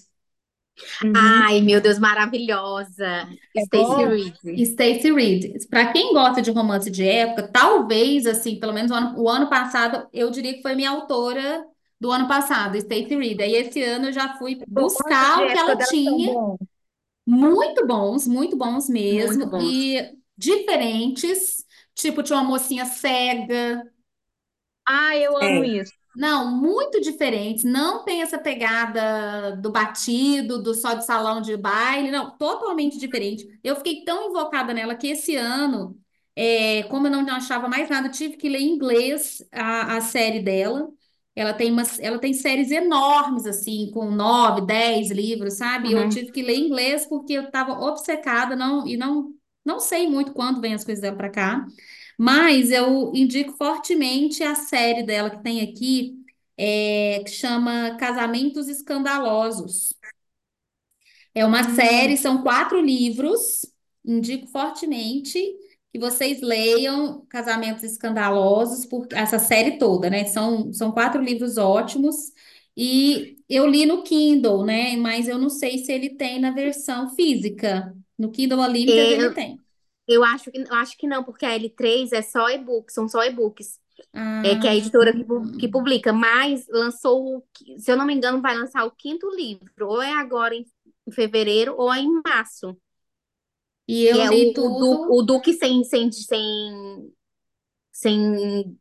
[1.04, 1.14] Uhum.
[1.16, 3.28] Ai, meu Deus, maravilhosa.
[3.56, 4.06] É Stacey?
[4.06, 4.66] Reid.
[4.66, 5.68] Stacey Reid.
[5.70, 9.50] Para quem gosta de romance de época, talvez, assim, pelo menos o ano, o ano
[9.50, 11.66] passado, eu diria que foi minha autora
[12.00, 13.42] do ano passado, Stacey Reid.
[13.42, 16.36] Aí esse ano eu já fui buscar o que ela são tinha,
[17.26, 19.64] muito bons, muito bons Muito mesmo, bons.
[19.64, 21.66] e diferentes,
[21.96, 23.84] tipo, tinha uma mocinha cega,
[24.88, 25.68] Ah, eu amo É.
[25.68, 25.94] isso.
[26.20, 27.64] Não, muito diferentes.
[27.64, 33.48] Não tem essa pegada do batido, do só de salão de baile, não, totalmente diferente.
[33.64, 35.98] Eu fiquei tão invocada nela que esse ano,
[36.36, 40.02] é, como eu não achava mais nada, eu tive que ler em inglês a, a
[40.02, 40.90] série dela.
[41.36, 45.90] Ela tem umas, ela tem séries enormes, assim, com nove, dez livros, sabe?
[45.92, 46.10] Eu Uhum.
[46.10, 49.34] tive que ler em inglês porque eu estava obcecada, não, e não,
[49.66, 51.66] não sei muito quando vem as coisas dela para cá.
[52.20, 56.18] Mas eu indico fortemente a série dela que tem aqui,
[56.58, 59.96] é, que chama Casamentos Escandalosos.
[61.34, 63.66] É uma Hum, série, são quatro livros.
[64.06, 65.40] Indico fortemente
[65.92, 70.26] que vocês leiam Casamentos Escandalosos, porque essa série toda, né?
[70.26, 72.16] São, são quatro livros ótimos.
[72.78, 74.96] E eu li no Kindle, né?
[74.98, 77.96] Mas eu não sei se ele tem na versão física.
[78.18, 79.60] No Kindle Unlimited ele Eu, tem.
[80.10, 83.24] Eu acho que, eu acho que não, porque a L3 é só e-book, são só
[83.24, 83.80] e-books.
[84.44, 85.26] É que é a Ah, editora que,
[85.60, 87.46] que publica, mas lançou,
[87.78, 90.66] se eu não me engano, vai lançar o quinto livro, ou é agora em
[91.14, 92.78] fevereiro, ou é em março.
[93.88, 95.20] e Que eu é li o, tudo.
[95.20, 97.14] o Duque sem, sem, sem,
[97.92, 98.80] sem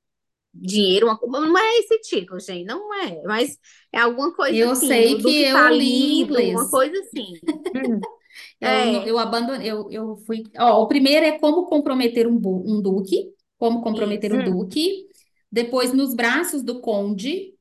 [0.54, 3.58] dinheiro, uma, não é esse título, gente, não é, mas
[3.92, 6.70] é alguma coisa Eu assim, sei o que Duque eu li em falido, uma inglês.
[6.70, 7.40] coisa assim.
[8.60, 10.42] hum, Eu, É, eu abandonei, eu, eu fui.
[10.58, 14.42] Ó, o primeiro é como comprometer um, um duque, como comprometer um isso.
[14.42, 14.42] hum.
[14.42, 15.06] duque.
[15.50, 17.54] Depois, nos braços do conde,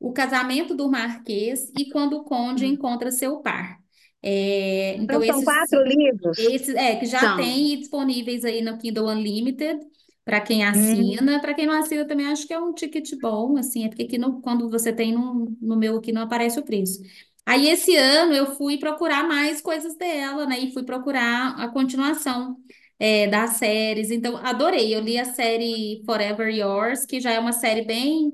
[0.00, 2.66] o casamento do marquês e quando o conde Hum.
[2.66, 3.78] encontra seu par.
[4.22, 6.36] É, então, Então, são esses, quatro livros?
[6.36, 7.34] esses é que já São.
[7.34, 9.80] tem disponíveis aí no Kindle Unlimited.
[10.24, 13.56] para quem Hum, assina, para quem não assina também acho que é um ticket bom,
[13.58, 16.64] assim, é porque aqui no, quando você tem no, no meu aqui não aparece o
[16.64, 17.00] preço.
[17.46, 20.58] Aí esse ano eu fui procurar mais coisas dela, né?
[20.60, 22.56] E fui procurar a continuação
[22.98, 24.10] é, das séries.
[24.10, 24.94] Então, adorei.
[24.94, 28.32] Eu li a série Forever Yours, que já é uma série bem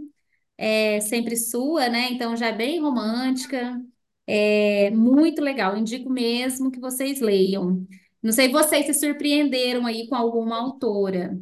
[0.58, 2.10] é, sempre sua, né?
[2.12, 3.80] Então já é bem romântica.
[4.26, 5.76] É muito legal.
[5.76, 7.86] Indico mesmo que vocês leiam.
[8.22, 11.38] Não sei, vocês se surpreenderam aí com alguma autora.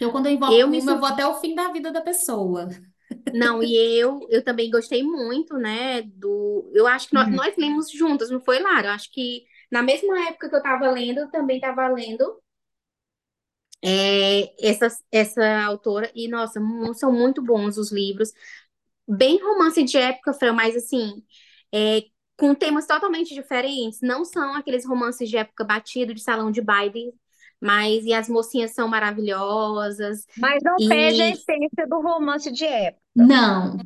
[0.00, 1.00] Eu, quando eu invoco Eu me uma, eu sur...
[1.00, 2.68] vou até o fim da vida da pessoa.
[3.32, 6.70] Não, e eu, eu também gostei muito, né, do...
[6.74, 7.32] Eu acho que nós, hum.
[7.32, 8.88] nós lemos juntas, não foi, Lara?
[8.88, 12.40] Eu acho que na mesma época que eu tava lendo, eu também tava lendo
[13.84, 16.10] é, essa, essa autora.
[16.14, 16.60] E, nossa,
[16.94, 18.32] são muito bons os livros.
[19.06, 21.22] Bem romance de época, Fran, mas assim,
[21.72, 22.02] é,
[22.36, 24.00] com temas totalmente diferentes.
[24.02, 27.12] Não são aqueles romances de época batido de salão de baile,
[27.60, 30.26] mas e as mocinhas são maravilhosas.
[30.36, 33.02] Mas não perde a E essência do romance de época.
[33.14, 33.78] Não,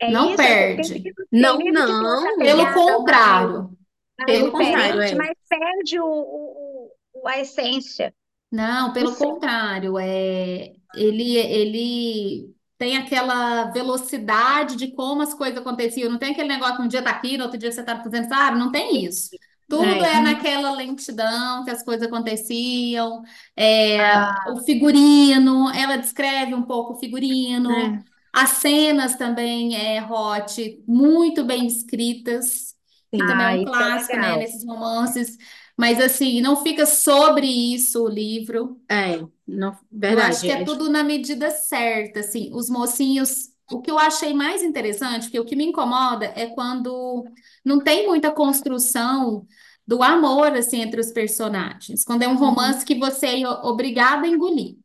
[0.00, 0.46] É não isso?
[0.48, 1.08] É perde.
[1.32, 3.76] não, Pelo não, pegada mais, contrário,
[4.18, 5.16] mais pelo pelo contrário, diferente, é.
[5.16, 8.14] mas perde o, o- a essência.
[8.50, 16.10] Não, pelo contrário, é, ele, ele tem aquela velocidade de como as coisas aconteciam.
[16.10, 18.28] Não tem aquele negócio que um dia tá aqui, no outro dia você tá fazendo,
[18.28, 18.58] sabe?
[18.58, 19.28] Não tem isso.
[19.68, 23.22] Tudo É, é naquela lentidão que as coisas aconteciam.
[23.56, 27.98] É, Ah, o figurino, ela descreve um pouco o figurino.
[27.98, 32.74] é, As cenas também é hot, muito bem escritas,
[33.12, 35.36] que também é ah, um isso é clássico, né, nesses romances.
[35.76, 38.80] Mas assim, não fica sobre isso o livro.
[38.90, 40.46] é, não, Eu acho verdade.
[40.46, 42.50] que é É, tudo na medida certa, assim.
[42.54, 47.24] Os mocinhos, o que eu achei mais interessante, porque o que me incomoda é quando
[47.64, 49.46] não tem muita construção
[49.86, 52.04] do amor, assim, entre os personagens.
[52.04, 54.76] Quando é um uhum, romance que você é obrigado a engolir.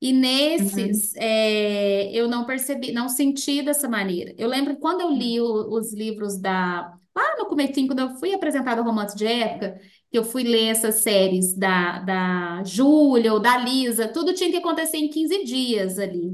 [0.00, 0.12] E
[0.58, 0.92] Uhum.
[0.92, 4.32] nesses, é, eu não percebi, não senti dessa maneira.
[4.38, 6.94] Eu lembro que quando eu li o- os livros da.
[7.16, 9.80] Lá no comecinho, quando eu fui apresentado o romance de época,
[10.10, 14.56] que eu fui ler essas séries da, da Júlia ou da Lisa, tudo tinha que
[14.58, 16.32] acontecer em 15 dias ali.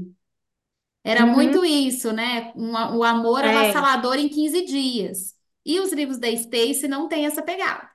[1.05, 1.35] Era Uhum.
[1.35, 2.53] muito isso, né?
[2.57, 3.45] Um, o amor é.
[3.45, 5.35] avassalador em 15 dias.
[5.65, 7.89] E os livros da Stacy não têm essa pegada.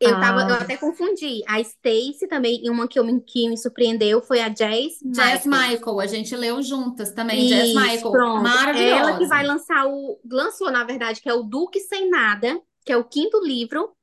[0.00, 1.42] Eu tava, eu Ah, até confundi.
[1.48, 5.46] A Stacy também, e uma que, eu, me- que me surpreendeu foi a Jazz Jazz
[5.46, 5.46] Michaels.
[5.46, 7.46] Michael, a gente leu juntas também.
[7.46, 8.58] Isso, Michael, pronto.
[8.72, 10.20] Ela que vai lançar o.
[10.30, 13.94] Lançou, na verdade, que é o Duque Sem Nada, que é o quinto livro,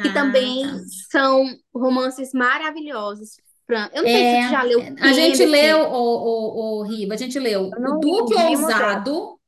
[0.00, 0.88] que Ah, também tá.
[1.10, 3.36] são romances maravilhosos.
[3.68, 3.90] Fran.
[3.94, 6.82] Eu não sei se É, tu já leu a é gente leu, o, o, o
[6.84, 8.38] Riva, a gente leu eu o Duque essa.
[8.38, 9.38] Ousado,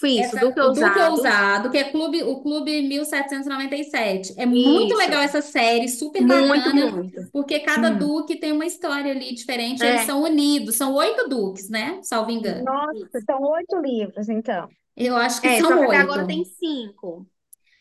[0.00, 1.00] Fiz, essa, Duque o Duque Ousado.
[1.00, 4.34] Ousado, que é clube, o Clube 1797.
[4.38, 5.36] É muito legal Isso.
[5.36, 7.30] essa série, super Muito, bacana, muito.
[7.32, 7.98] porque cada Hum.
[7.98, 10.04] duque tem uma história ali diferente, eles É.
[10.04, 12.00] são unidos, são oito duques, né?
[12.02, 12.64] Salvo engano.
[12.64, 13.20] Nossa, Isso.
[13.26, 14.68] são oito livros, então.
[14.96, 16.26] Eu acho que É, são só que até agora oito.
[16.26, 17.26] tem cinco.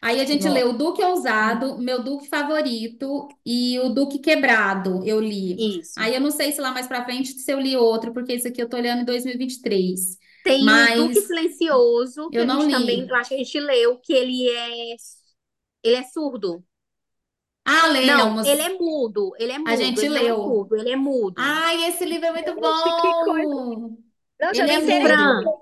[0.01, 0.49] Aí a gente Nossa.
[0.49, 5.67] leu o Duque Ousado, meu Duque favorito e o Duque Quebrado, eu li.
[5.79, 5.97] Isso.
[5.97, 8.47] Aí eu não sei se lá mais pra frente se eu li outro, porque esse
[8.47, 10.17] aqui eu tô olhando em 2023.
[10.43, 13.15] Tem o Duque Silencioso, que eu a não gente também, eu li.
[13.15, 14.95] acho que a gente leu, que ele é,
[15.83, 16.63] ele é surdo.
[17.65, 18.63] Ah, Não, ele lemos.
[18.63, 20.37] é mudo, ele é A mudo, gente ele não é leu.
[20.43, 21.55] surdo, ele é mudo.
[21.63, 23.97] Ai, esse livro é muito bom.
[24.39, 25.53] Eu Ele é interessei.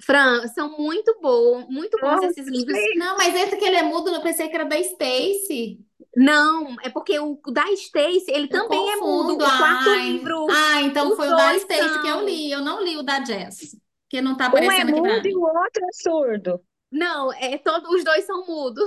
[0.00, 0.48] Fran, mudo.
[0.54, 2.78] São muito bons, muito bons Nossa, esses livros.
[2.96, 5.78] Não, mas esse que ele é mudo, eu pensei que era da Stacy.
[6.16, 9.36] Não, é porque o da Stacy, ele Eu também é mudo.
[9.38, 9.44] confundo.
[9.44, 12.50] O quarto Ai, livro, ah, então foi o da Stacy que eu li.
[12.50, 13.76] Eu não li o da Jess,
[14.08, 16.60] que não tá Um é aparecendo mudo e o outro é surdo.
[16.90, 18.84] Não, é todo, os dois são mudos.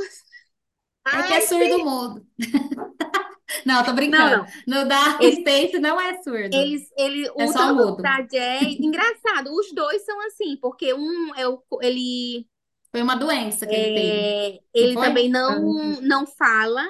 [1.11, 1.83] É que é Ai, surdo sim.
[1.83, 2.25] mudo.
[3.65, 4.43] Não, tô Não, brincando.
[4.43, 4.53] não.
[4.67, 6.75] No da Eles, Stacy não é surdo.
[6.75, 8.25] eles, ele, É o só mudo.
[8.31, 12.47] Jay, engraçado, os dois são assim, porque um é o, ele
[12.91, 14.29] Foi uma doença que ele teve.
[14.29, 16.83] É, Não ele também não, Ah, não fala,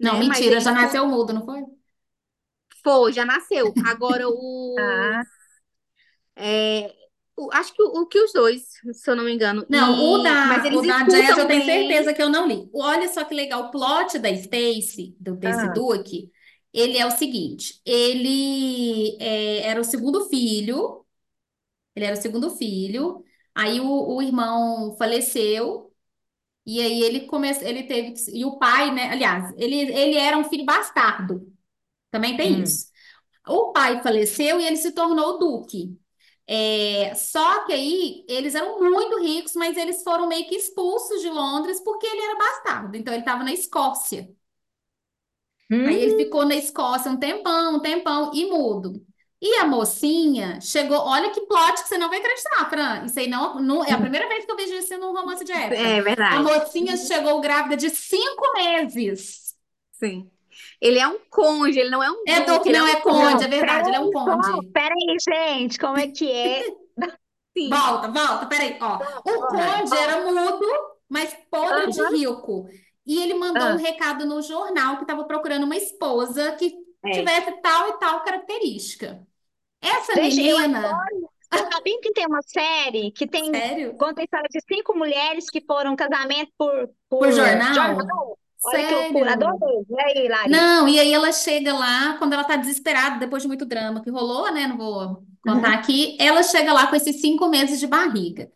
[0.00, 0.18] Não, né?
[0.18, 1.64] Mentira, já ele nasceu mudo, não foi?
[2.82, 3.76] foi, já nasceu.
[3.82, 5.24] Agora o, ah,
[6.36, 6.97] é, o-
[7.52, 9.64] acho que o, o que os dois, se eu não me engano.
[9.68, 12.46] Não, o E mas da, o eles da Jazz eu tenho certeza que eu não
[12.46, 12.68] li.
[12.74, 16.30] Olha só que legal, o plot da Stacy, do, desse ah, Duke,
[16.72, 21.04] ele é o seguinte: ele é, era o segundo filho,
[21.94, 23.24] ele era o segundo filho,
[23.54, 25.92] aí o, o irmão faleceu,
[26.66, 29.10] e aí ele começou, ele teve que, e o pai, né?
[29.10, 31.52] Aliás, ele, ele era um filho bastardo,
[32.10, 32.62] também tem hum.
[32.62, 32.88] isso.
[33.46, 35.98] O pai faleceu e ele se tornou o duque.
[36.48, 41.28] É, só que aí eles eram muito ricos, mas eles foram meio que expulsos de
[41.30, 42.96] Londres porque ele era bastardo.
[42.96, 44.28] Então ele estava na Escócia.
[45.84, 49.04] Aí ele Hum, ficou na Escócia um tempão, um tempão, e mudo.
[49.40, 50.98] E a mocinha chegou.
[50.98, 53.04] Olha que plot que você não vai acreditar, Fran.
[53.06, 55.52] Isso aí não, não é a primeira vez que eu vejo isso num romance de
[55.52, 55.94] época.
[55.96, 56.42] É A verdade.
[56.42, 59.54] mocinha chegou grávida de cinco meses.
[59.92, 60.30] Sim.
[60.80, 63.00] Ele é um conde, ele não é um É do duque, é não um é
[63.00, 64.72] conde, é verdade, ele é um conde.
[64.72, 66.62] peraí, gente, como é que é?
[67.56, 67.70] Sim.
[67.70, 68.98] Volta, volta, peraí, ó.
[69.24, 70.66] O conde era mudo,
[71.08, 72.66] mas podre de Aham, rico.
[73.06, 77.08] E ele mandou um ah, recado no jornal que estava procurando uma esposa que É.
[77.10, 79.26] tivesse tal e tal característica.
[79.82, 81.04] Essa eu menina,
[81.72, 85.60] sabia que tem uma série que tem sério, conta a história de cinco mulheres que
[85.64, 87.66] foram casamento por, por por jornal?
[87.72, 88.38] jornal?
[88.62, 89.34] Olha que loucura, Sério?
[89.34, 89.84] adorei.
[89.90, 90.28] E aí?
[90.44, 94.10] Não, e aí ela chega lá, quando ela tá desesperada, depois de muito drama que
[94.10, 94.66] rolou, né?
[94.66, 95.74] Não vou contar Uhum.
[95.74, 96.16] aqui.
[96.20, 98.50] Ela chega lá com esses cinco meses de barriga.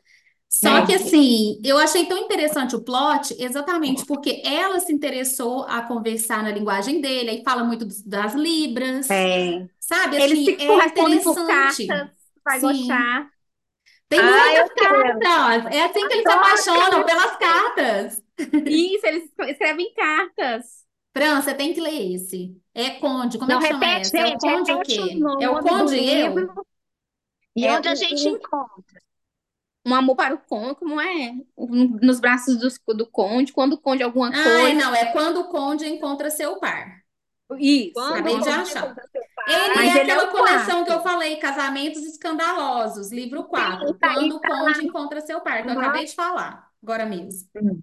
[0.49, 0.95] Só que É.
[0.95, 6.53] assim, eu achei tão interessante o plot, exatamente porque ela se interessou a conversar na
[6.53, 9.69] linguagem dele, aí fala muito dos- das libras, É.
[9.81, 10.17] sabe?
[10.17, 11.45] Eles Assim, se é correspondem por interessante.
[11.45, 12.11] cartas,
[12.45, 12.61] vai Sim.
[12.61, 13.32] gostar.
[14.13, 15.75] Tem Ah, muitas cartas.
[15.75, 18.23] É assim que eles se apaixonam pelas cartas.
[18.67, 20.83] Isso, eles escrevem cartas.
[21.17, 22.57] Fran, você tem que ler esse.
[22.75, 23.39] É Conde.
[23.39, 24.19] Como é Não, que chama repete, esse?
[24.19, 24.99] É o Conde o quê?
[25.41, 26.27] É o do Conde e eu?
[26.39, 26.67] livro
[27.55, 29.03] e É onde a gente encontra.
[29.85, 31.33] um amor para o conde, como é?
[31.57, 34.75] Nos braços dos- do, conde, quando o conde alguma Ah, é, coisa.
[34.75, 34.95] não.
[34.95, 37.03] É quando o Conde encontra seu par.
[37.59, 38.85] Isso, Quando Acabei o de achar.
[38.87, 41.03] encontra seu Ele Mas é ele é aquela o coleção que eu quarto.
[41.03, 43.99] falei, Casamentos Escandalosos, livro sim, 4.
[43.99, 45.83] tá, Quando o tá Conde encontra seu par, que eu lá.
[45.83, 47.49] acabei de falar, agora mesmo.
[47.55, 47.83] Uhum.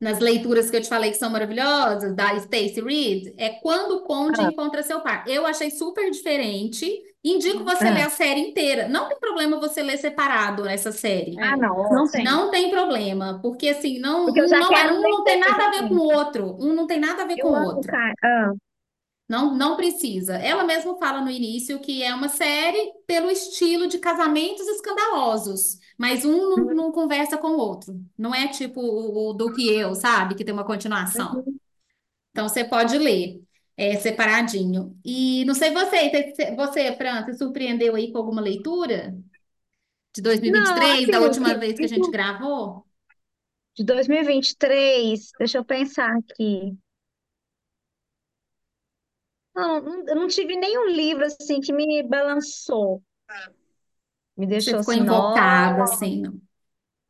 [0.00, 4.02] Nas leituras que eu te falei que são maravilhosas, da Stacey Reid, é Quando o
[4.02, 5.24] Conde Ah, encontra seu par.
[5.26, 6.86] Eu achei super diferente.
[7.24, 8.06] Indico você ler ah.
[8.06, 8.86] a série inteira.
[8.88, 11.40] Não tem problema você ler separado essa série.
[11.40, 12.24] Ah, É, não, não tem.
[12.24, 15.38] Não tem problema, porque assim, não, Porque eu um não é, um ler não tem
[15.38, 16.56] nada a ver com o outro.
[16.60, 17.86] Um não tem nada a ver com Eu o amo, outro.
[17.86, 18.14] cara.
[18.24, 18.52] Ah,
[19.34, 20.36] Não, não precisa.
[20.36, 26.24] Ela mesma fala no início que é uma série pelo estilo de casamentos escandalosos, mas
[26.24, 28.00] um não, não conversa com o outro.
[28.16, 30.36] Não é tipo o, o do que eu, sabe?
[30.36, 31.44] Que tem uma continuação.
[32.30, 33.42] Então você pode ler
[33.76, 34.96] é, separadinho.
[35.04, 39.16] E não sei você, você, você, Fran, se surpreendeu aí com alguma leitura
[40.14, 42.86] de Não, 2023, da assim, última vez que a gente gravou?
[43.76, 46.78] de 2023, deixa eu pensar aqui.
[49.54, 53.02] Não, não- eu não tive nenhum livro assim que me balançou,
[54.36, 56.40] me Você deixou ficou assim, invocada, assim, não?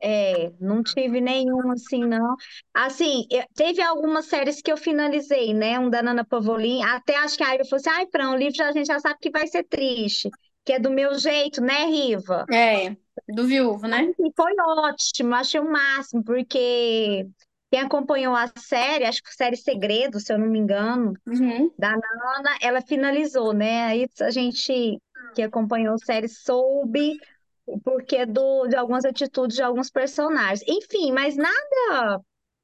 [0.01, 2.35] é, não tive nenhum assim, não.
[2.73, 5.79] Assim, eu- teve algumas séries que eu finalizei, né?
[5.79, 8.55] Um da Nana Pavolin, até acho que a Iva falou assim, ai, Fran, o livro
[8.55, 10.29] já- a gente já sabe que vai ser triste,
[10.63, 12.49] que é do meu jeito, né, Riva?
[12.51, 12.95] É,
[13.27, 14.15] do viúvo, né?
[14.17, 17.25] Assim, foi ótimo, achei o máximo, porque
[17.71, 21.71] quem acompanhou a série, acho que série Segredo, se eu não me engano, Uhum.
[21.77, 23.83] da Nana, ela finalizou, né?
[23.85, 24.99] Aí a gente
[25.33, 27.17] que acompanhou a série soube
[27.65, 30.63] o porquê do, de algumas atitudes de alguns personagens.
[30.67, 32.21] Enfim, mas nada.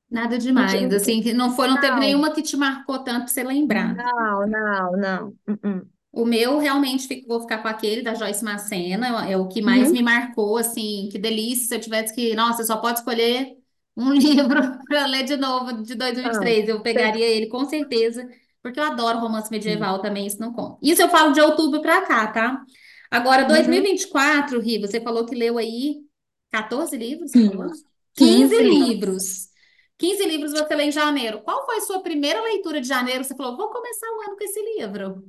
[0.10, 3.44] Nada demais, assim, que não foi, não teve nenhuma que te marcou tanto pra você
[3.44, 3.96] lembrar.
[3.96, 5.28] não, não, não.
[5.48, 5.88] Uh-uh.
[6.14, 9.88] O meu realmente fico- vou ficar com aquele da Joyce Macena, é o que mais
[9.88, 9.94] Uhum.
[9.94, 13.56] me marcou, assim, que delícia se eu tivesse que, nossa, só pode escolher
[13.96, 18.28] um livro para ler de novo de Ah, 2023, eu você- pegaria ele com certeza,
[18.62, 20.80] porque eu adoro romance medieval também, isso não conta.
[20.82, 22.64] Isso eu falo de outubro para cá, tá?
[23.10, 23.48] Agora, Uhum.
[23.48, 26.02] 2024, Ri, você falou que leu aí
[26.50, 27.52] 14 livros, você Sim.
[27.52, 27.72] falou?
[28.16, 28.64] 15 15.
[28.64, 29.50] livros.
[29.98, 31.42] 15 livros você lê em janeiro.
[31.44, 33.24] Qual foi a sua primeira leitura de janeiro?
[33.24, 35.24] Você falou, vou começar o ano com esse livro.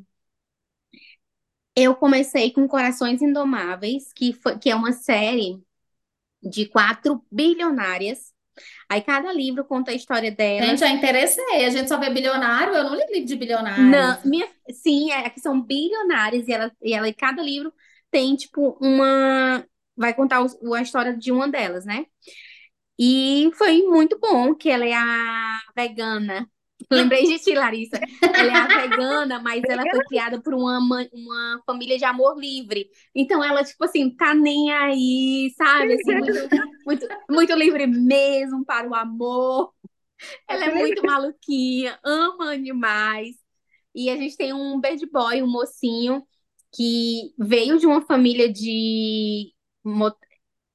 [1.75, 5.63] Eu comecei com Corações Indomáveis, que, foi, que é uma série
[6.43, 8.33] de quatro bilionárias.
[8.89, 10.69] Aí cada livro conta a história delas.
[10.69, 11.65] Gente, já interessei.
[11.67, 12.75] A gente só vê bilionário.
[12.75, 13.83] Eu não li livro de bilionário.
[13.91, 17.73] Não, minha, sim, é que são bilionárias e ela, e ela, e cada livro
[18.11, 19.65] tem, tipo, uma.
[19.97, 22.07] Vai contar o- a história de uma delas, né?
[22.99, 26.51] E foi muito bom que ela é a vegana.
[26.97, 27.99] Lembrei de ti, Larissa.
[28.23, 30.79] Ela é a vegana, mas ela foi criada por uma,
[31.13, 32.89] uma família de amor livre.
[33.15, 35.95] Então ela, tipo assim, tá nem aí, sabe?
[35.95, 36.33] Assim, muito,
[36.87, 39.73] muito, muito livre mesmo para o amor.
[40.49, 43.37] Ela é muito maluquinha, ama animais.
[43.95, 46.23] E a gente tem um bad boy, um mocinho,
[46.75, 49.53] que veio de uma família de.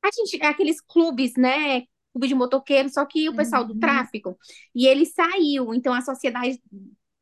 [0.03, 1.83] A gente, aqueles clubes, né?
[2.17, 3.79] Clube de motoqueiro, só que o pessoal do Uhum.
[3.79, 4.37] tráfico.
[4.75, 6.61] E ele saiu, então a sociedade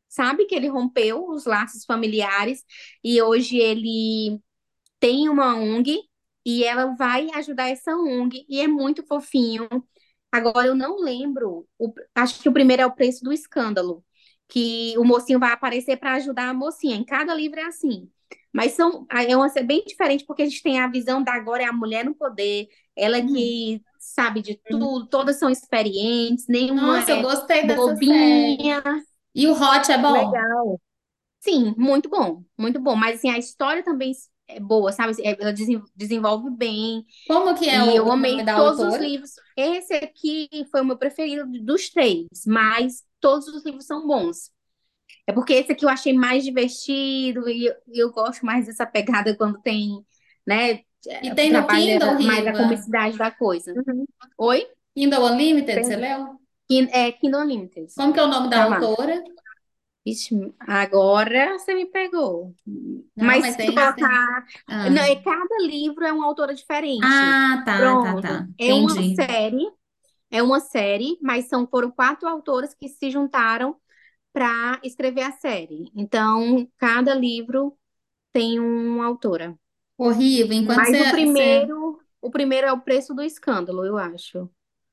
[0.09, 2.63] sabe que ele rompeu os laços familiares
[3.03, 4.39] e hoje ele
[4.99, 5.99] tem uma ONG
[6.45, 9.67] e ela vai ajudar essa ONG e é muito fofinho.
[10.31, 14.03] Agora eu não lembro, o- acho que o primeiro é o preço do escândalo.
[14.47, 16.95] que o mocinho vai aparecer para ajudar a mocinha.
[16.95, 18.07] Em cada livro é assim.
[18.53, 21.63] Mas são, é uma, é bem diferente porque a gente tem a visão da agora
[21.63, 23.25] é a mulher no poder, ela Hum.
[23.25, 23.81] que
[24.13, 28.57] sabe de tudo, todas são experientes, nenhuma Nossa, eu é gostei dessa série.
[28.57, 28.83] bobinha.
[29.35, 30.41] E o Hot é bom?
[30.41, 30.79] Legal.
[31.41, 32.95] Sim, muito bom, muito bom.
[32.95, 34.13] Mas assim, a história também
[34.47, 35.13] é boa, sabe?
[35.23, 37.05] É, Ela desen- desenvolve bem.
[37.27, 38.99] Como que é E o, eu amei todos os autora?
[38.99, 39.31] livros.
[39.57, 44.51] Esse aqui foi o meu preferido dos três, mas todos os livros são bons.
[45.27, 48.85] É porque esse aqui eu achei mais divertido e eu, e eu gosto mais dessa
[48.85, 50.05] pegada quando tem,
[50.47, 50.81] né,
[51.21, 53.73] E tem no Kindle, mais a comicidade da coisa.
[53.75, 54.05] Uhum.
[54.37, 54.67] Oi?
[54.95, 55.85] Kindle Unlimited, Tem.
[55.85, 56.39] você leu?
[56.91, 57.87] É Kindle Unlimited.
[57.95, 59.15] Como que é o nome da Tá autora?
[60.05, 62.53] Vixe, agora você me pegou.
[63.15, 63.93] Não, Mas mas se tem, tem.
[63.95, 64.45] colocar.
[64.67, 67.09] Ah, Não, é, cada livro é uma autora diferente.
[67.09, 68.21] Ah, tá, tá, Pronto.
[68.21, 68.47] tá.
[68.59, 69.15] É uma Entendi.
[69.15, 69.65] série,
[70.31, 73.77] é uma série, mas são, foram quatro autoras que se juntaram
[74.33, 75.91] para escrever a série.
[75.95, 77.77] Então, cada livro
[78.33, 79.57] tem uma autora.
[79.97, 80.53] Horrível.
[80.57, 84.49] Enquanto Mas você, o você, primeiro, o primeiro é o Preço do Escândalo, eu acho.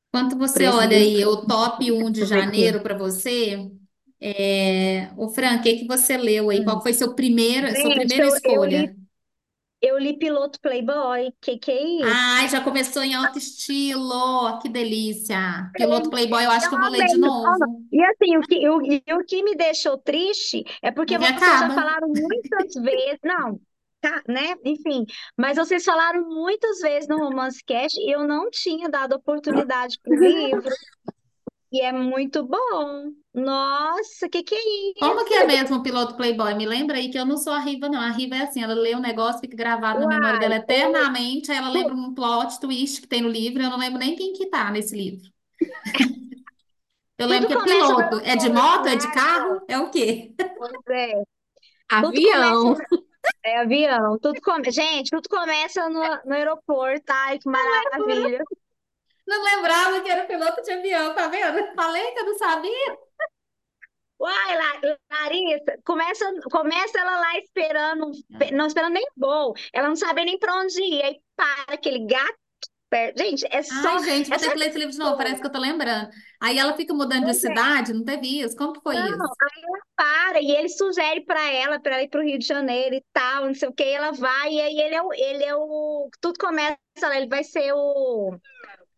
[0.09, 1.47] enquanto você Preço olha do aí o Escândalo.
[1.47, 3.71] top 1 de janeiro para você,
[4.21, 5.11] é...
[5.17, 6.63] o Fran, o que que você leu aí?
[6.65, 6.83] Qual Hum.
[6.83, 8.95] foi seu primeiro, sua Gente, primeira eu, eu li, escolha?
[9.83, 11.33] eu li Piloto Playboy.
[11.41, 11.83] Que que é
[12.13, 12.31] isso?
[12.35, 14.59] Ai, já começou em alto estilo.
[14.61, 15.71] Que delícia.
[15.77, 17.07] Piloto Playboy, eu acho que eu vou ler amei.
[17.07, 17.89] de novo.
[17.93, 21.71] E assim, o que, o, e o que me deixou triste é porque vocês já
[21.71, 21.71] acaba.
[21.71, 23.61] falaram muitas vezes, não,
[24.29, 24.55] né?
[24.65, 25.05] Enfim,
[25.37, 30.15] mas vocês falaram muitas vezes no Romance Cast e eu não tinha dado oportunidade pro
[30.15, 30.71] livro.
[31.73, 33.13] E é muito bom.
[33.33, 34.59] Nossa, que que é
[34.99, 35.43] Como que isso?
[35.43, 36.55] é mesmo o piloto Playboy?
[36.55, 37.99] Me lembra aí que eu não sou a Riva, não.
[37.99, 41.51] A Riva é assim, ela lê um negócio, fica gravado na memória dela o, eternamente,
[41.51, 44.35] aí ela lembra um plot twist que tem no livro, eu não lembro nem quem
[44.35, 45.31] que tá nesse livro.
[47.19, 48.21] Eu lembro tudo que é piloto.
[48.25, 48.87] É de moto?
[48.89, 49.61] É de carro?
[49.69, 50.35] É o quê?
[50.57, 51.23] Pois é.
[52.01, 52.75] Tudo Avião.
[52.75, 53.12] começa
[53.45, 54.18] É avião.
[54.18, 54.70] Tudo come...
[54.70, 57.05] Gente, tudo começa no, no aeroporto.
[57.12, 58.43] Ai, que maravilha.
[59.26, 61.74] Não lembrava que era piloto de avião, tá vendo?
[61.74, 62.99] Falei que eu não sabia.
[64.18, 68.12] Uai, La- Larissa, começa, começa ela lá esperando,
[68.53, 69.55] não esperando nem voo.
[69.72, 71.03] Ela não sabe nem pra onde ir.
[71.05, 72.38] Aí para aquele gato.
[72.90, 73.18] perto.
[73.18, 73.88] Gente, é só.
[73.88, 75.53] Ai, gente, vou É ter só que ler esse livro de novo, parece que eu
[75.53, 76.11] tô lembrando.
[76.43, 77.34] Aí ela fica mudando de é.
[77.34, 78.57] cidade, não teve isso?
[78.57, 79.36] Como que foi Não, isso?
[79.40, 82.95] aí ela para e ele sugere pra ela, pra ela ir pro Rio de Janeiro
[82.95, 85.55] e tal, não sei o que, ela vai, e aí ele é o, ele é
[85.57, 88.36] o, tudo começa lá, ele vai ser o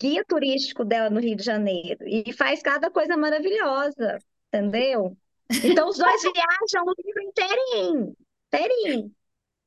[0.00, 4.18] guia turístico dela no Rio de Janeiro, e faz cada coisa maravilhosa,
[4.48, 5.16] entendeu?
[5.62, 8.16] Então os dois viajam o livro inteirinho,
[8.48, 9.14] inteirinho,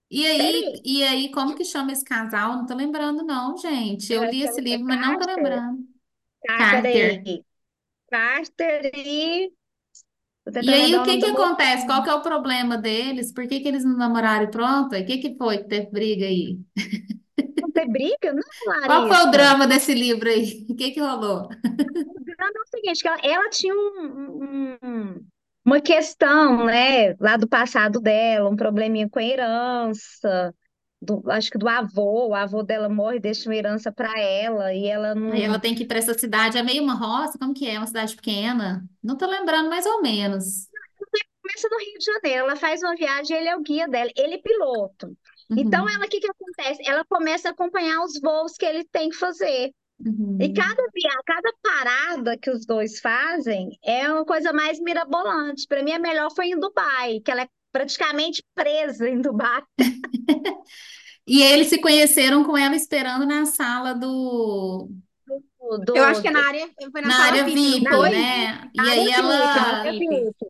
[0.09, 0.81] E aí, inteirinho.
[0.85, 2.53] e aí, como que chama esse casal?
[2.57, 4.11] Não tô lembrando, não, gente.
[4.13, 5.85] Eu li esse livro, mas não tô lembrando.
[6.57, 7.45] Carter Carter.
[8.11, 9.51] Aí, Carter e...
[10.59, 11.85] E aí, o que que acontece?
[11.85, 13.31] Qual que é o problema deles?
[13.33, 14.95] Por que que eles não namoraram e pronto?
[14.95, 16.57] O que que foi que teve briga aí?
[17.61, 18.33] Não tem briga?
[18.33, 18.43] Não,
[18.85, 19.31] Qual foi o Larissa.
[19.31, 20.65] drama desse livro aí?
[20.69, 21.49] O que que rolou?
[22.05, 25.27] O drama é o seguinte, que ela, ela tinha um- um-
[25.65, 30.53] uma questão, né, lá do passado dela, um probleminha com a herança,
[31.01, 34.73] do- acho que do avô, o avô dela morre e deixa uma herança para ela,
[34.73, 35.59] e ela Aí ela não...
[35.59, 37.77] tem que ir para essa cidade, é meio uma roça, como que é?
[37.77, 38.87] Uma cidade pequena?
[39.03, 40.69] Não tô lembrando mais ou menos.
[41.41, 44.35] Começa no Rio de Janeiro, ela faz uma viagem, ele é o guia dela, ele
[44.35, 45.17] é piloto.
[45.55, 46.81] Então, Uhum, ela, o que que acontece?
[46.85, 49.71] Ela começa a acompanhar os voos que ele tem que fazer.
[50.39, 50.53] E uhum.
[50.53, 51.11] cada via...
[51.25, 55.67] cada parada que os dois fazem é uma coisa mais mirabolante.
[55.67, 59.61] Para mim, a melhor foi em Dubai, que ela é praticamente presa em Dubai.
[61.29, 64.89] E eles se conheceram com ela esperando na sala do,
[65.93, 68.69] Eu acho Do, que é na área, foi na na sala área VIP, VIP, né?
[68.73, 69.83] E aí VIP, ela,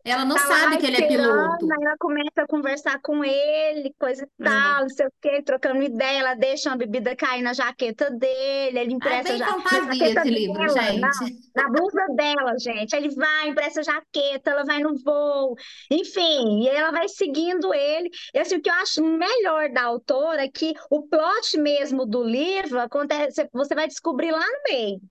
[0.03, 1.65] ela não Tá sabe que ele é piloto.
[1.72, 4.43] aí ela começa a conversar com ele, coisa e É.
[4.43, 6.20] tal, não sei o quê, trocando ideia.
[6.20, 10.30] Ela deixa uma bebida cair na jaqueta dele, ele Ah, é empresta na fantasia esse
[10.30, 11.51] livro, dela, na, gente.
[11.55, 12.93] na blusa dela, gente.
[12.95, 15.55] Ele vai, empresta a jaqueta, ela vai no voo,
[15.91, 18.09] enfim, e ela vai seguindo ele.
[18.34, 22.24] E assim, o que eu acho melhor da autora é que o plot mesmo do
[22.24, 25.01] livro acontece, você vai descobrir lá no meio.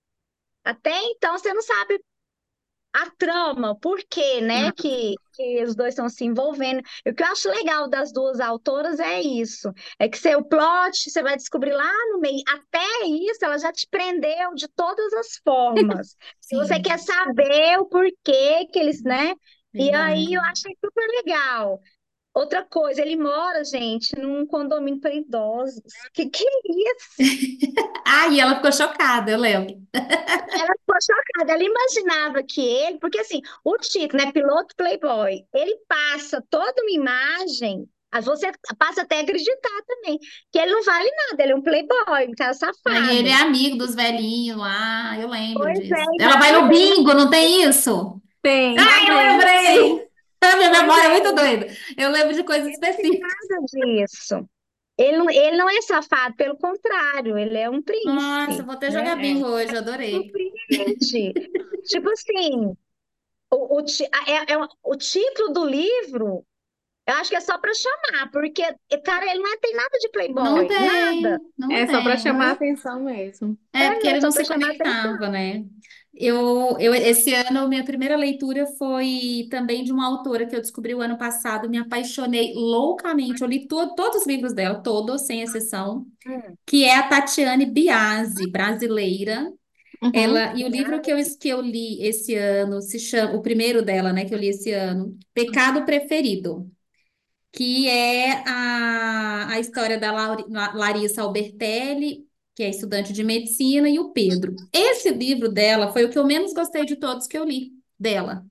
[0.67, 2.01] Até então você não sabe
[2.95, 6.81] a trama, por quê, né, Ah, que, que os dois estão se envolvendo.
[7.05, 11.11] E o que eu acho legal das duas autoras é isso, é que seu plot
[11.11, 12.43] você vai descobrir lá no meio.
[12.49, 16.17] Até isso ela já te prendeu de todas as formas.
[16.41, 19.35] Se você quer saber o porquê que eles, né?
[19.79, 21.79] E aí eu achei super legal.
[22.37, 25.81] Outra coisa, ele mora, gente, num condomínio para idosos.
[26.13, 26.61] Que que é
[27.25, 27.77] isso?
[28.09, 29.75] Ah, e ela ficou chocada, eu lembro.
[29.95, 31.53] Ela ficou chocada.
[31.53, 36.91] Ela imaginava que ele, porque assim, o título, né, piloto Playboy, ele passa toda uma
[36.93, 40.19] imagem, mas você passa até a acreditar também,
[40.53, 42.53] que ele não vale nada, ele é um playboy, um cara
[42.87, 43.49] Aí ele é safado.
[43.49, 45.95] amigo dos velhinhos lá, eu lembro Pois é, disso.
[46.21, 48.21] Ela vai no bingo, não tem isso?
[48.43, 50.07] Tem, Ah, eu lembrei!
[50.41, 51.67] A minha memória é é, muito doida.
[51.97, 53.35] Eu lembro de coisas específicas.
[53.49, 54.49] nada disso.
[54.99, 58.91] Ele não, ele não é safado, pelo contrário, ele é um Nossa, príncipe, vou até
[58.91, 59.23] jogar né?
[59.29, 59.35] É.
[59.35, 60.11] bingo hoje, adorei.
[60.11, 61.35] Surpreende.
[61.85, 62.75] Tipo assim,
[63.51, 63.85] o, o,
[64.27, 66.47] é, é o título do livro,
[67.07, 68.63] eu acho que é só para chamar, porque,
[69.05, 71.41] cara, ele não é- tem nada de Não playboy, tem, nada.
[71.57, 72.17] não É só para tem.
[72.17, 73.59] chamar a atenção mesmo.
[73.73, 75.65] É, porque É, ele não se conectava, né?
[76.15, 80.95] Eu, eu, esse ano, minha primeira leitura foi também de uma autora que eu descobri
[80.95, 83.43] o ano passado, me apaixonei loucamente.
[83.43, 87.67] Eu li to todos os livros dela, todos, sem exceção, Hum, que é a Tatiane
[87.67, 89.53] Biasi, brasileira.
[90.03, 90.13] Uhum.
[90.13, 93.83] Ela, e o livro que eu, que eu li esse ano se chama, o primeiro
[93.83, 96.71] dela, né, que eu li esse ano, Pecado Preferido
[97.57, 103.99] que é a, a história da Lauri- Larissa Albertelli, que é estudante de medicina, e
[103.99, 104.55] o Pedro.
[104.73, 108.45] Esse livro dela foi o que eu menos gostei de todos que eu li dela.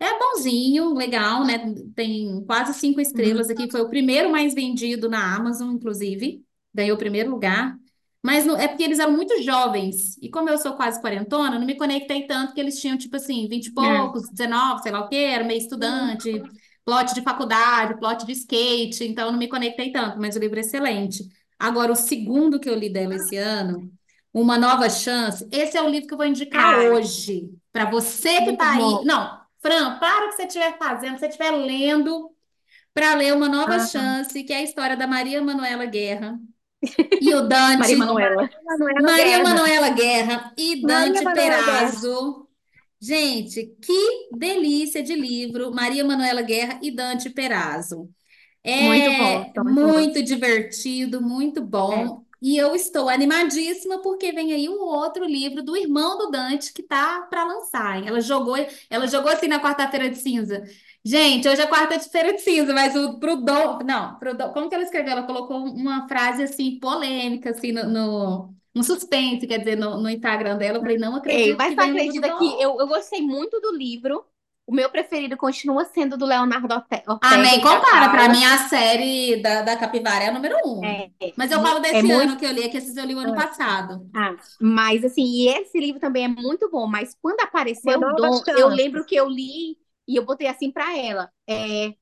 [0.00, 1.74] É bonzinho, legal, né?
[1.94, 3.70] Tem quase cinco estrelas aqui.
[3.70, 6.42] Foi o primeiro mais vendido na Amazon, inclusive.
[6.74, 7.76] Ganhou o primeiro lugar.
[8.22, 10.16] Mas não- é porque eles eram muito jovens.
[10.20, 13.48] E como eu sou quase quarentona, não me conectei tanto que eles tinham, tipo assim,
[13.48, 13.72] vinte e É.
[13.72, 16.42] poucos, 19, sei lá o quê, era meio estudante,
[16.88, 19.04] plot de faculdade, plot de skate.
[19.04, 21.28] Então, não me conectei tanto, mas o livro é excelente.
[21.58, 23.92] Agora, o segundo que eu li dela esse ano,
[24.32, 27.50] Uma Nova Chance, esse é o livro que eu vou indicar Ah, hoje.
[27.70, 28.78] Para você que muito tá aí.
[28.78, 29.04] bom.
[29.04, 32.30] Não, Fran, para o que você estiver fazendo, se você estiver lendo,
[32.94, 36.40] para ler Uma Nova ah, Chance, que é a história da Maria Manuela Guerra
[37.20, 37.78] e o Dante.
[37.80, 38.50] Maria Manuela.
[38.64, 39.42] Manuela Maria Guerra.
[39.42, 42.00] Manuela Guerra e Maria Dante Manuela Guerra.
[42.02, 42.47] Perazzo.
[43.00, 48.10] Gente, que delícia de livro, Maria Manuela Guerra e Dante Perazzo.
[48.76, 52.04] Muito bom, É muito muito divertido, muito É.
[52.04, 52.24] bom.
[52.40, 56.82] E eu estou animadíssima porque vem aí um outro livro do irmão do Dante que
[56.84, 58.06] tá para lançar.
[58.06, 58.56] Ela jogou,
[58.90, 60.62] ela jogou assim na quarta-feira de cinza.
[61.04, 64.74] Gente, hoje é quarta-feira de cinza, mas o pro Dom, não, pro Dom, como que
[64.74, 65.12] ela escreveu?
[65.12, 70.08] Ela colocou uma frase assim polêmica assim no, no um suspense, quer dizer, no, no
[70.10, 70.78] Instagram dela.
[70.78, 74.24] Eu falei, não Ei, acredito mas que acredita que eu, eu gostei muito do livro.
[74.66, 78.28] O meu preferido continua sendo do Leonardo Orte- Ortega Ah, nem e compara, pra Paula.
[78.28, 80.96] mim a série da, da Capivara é a número um.
[80.96, 82.22] É, Mas eu falo é desse muito.
[82.22, 84.08] ano que eu li, é que esses eu li o ano passado.
[84.14, 86.86] Ah, mas assim, e esse livro também é muito bom.
[86.86, 90.96] Mas quando apareceu o Dom, eu lembro que eu li e eu botei assim pra
[90.96, 91.30] ela.
[91.48, 91.94] É,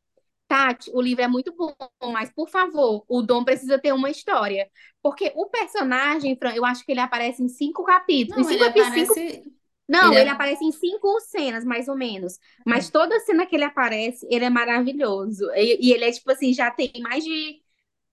[0.48, 1.74] Tati, o livro é muito bom,
[2.12, 4.70] mas por favor, o Dom precisa ter uma história.
[5.02, 8.38] Porque o personagem, Fran, eu acho que ele aparece em cinco capítulos.
[8.38, 9.52] Não, Em ele cinco, cinco aparece.
[9.88, 10.30] Não, Ele ele é.
[10.30, 12.38] aparece em cinco cenas, mais ou menos.
[12.64, 15.44] Mas toda cena que ele aparece, ele é maravilhoso.
[15.54, 17.62] E, e ele é, tipo assim, já tem mais de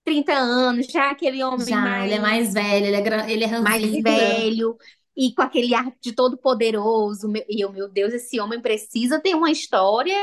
[0.04, 3.28] 30 anos, já é aquele homem Já, ele é mais, mais velho, ele é, gran-
[3.28, 4.76] ele é mais velho
[5.16, 7.30] e com aquele ar de todo poderoso.
[7.48, 10.16] E eu, meu Deus, esse homem precisa ter uma história.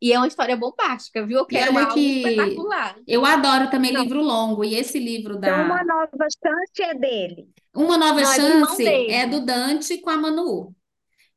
[0.00, 1.38] E é uma história bombástica, viu?
[1.38, 2.96] Eu quero algo que espetacular.
[3.06, 4.64] eu adoro também Não, livro longo.
[4.64, 7.48] E esse livro então uma da nova chance é dele.
[7.74, 10.74] Uma Nova Não, é Chance é do Dante com a Manu.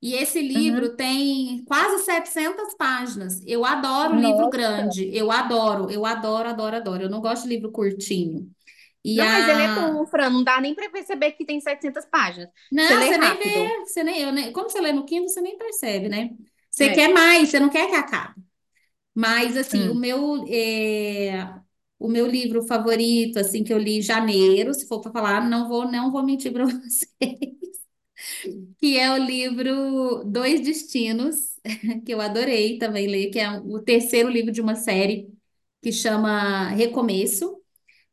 [0.01, 0.87] E esse Uhum.
[0.87, 3.41] livro tem quase 700 páginas.
[3.47, 4.49] Eu adoro livro Nossa.
[4.49, 5.09] grande.
[5.15, 7.03] Eu adoro, eu adoro, adoro, adoro.
[7.03, 8.51] Eu não gosto de livro curtinho.
[9.05, 10.29] E Não, mas ele é a bom, Fran.
[10.29, 12.49] Não dá nem pra perceber que tem 700 páginas.
[12.81, 15.29] Você Não, lê você nem vê, você nem, eu nem, como você lê no Kindle,
[15.29, 16.31] você nem percebe, né?
[16.71, 16.89] Você É.
[16.89, 18.41] quer mais, você não quer que acabe.
[19.15, 19.95] Mas, assim, o Hum.
[19.95, 21.55] meu, é,
[21.99, 25.67] o meu livro favorito, assim, que eu li em janeiro, se for para falar, não
[25.69, 27.07] vou, não vou mentir para vocês,
[28.77, 31.55] que é o livro Dois Destinos,
[32.05, 35.29] que eu adorei também ler, que é o terceiro livro de uma série
[35.81, 37.59] que chama Recomeço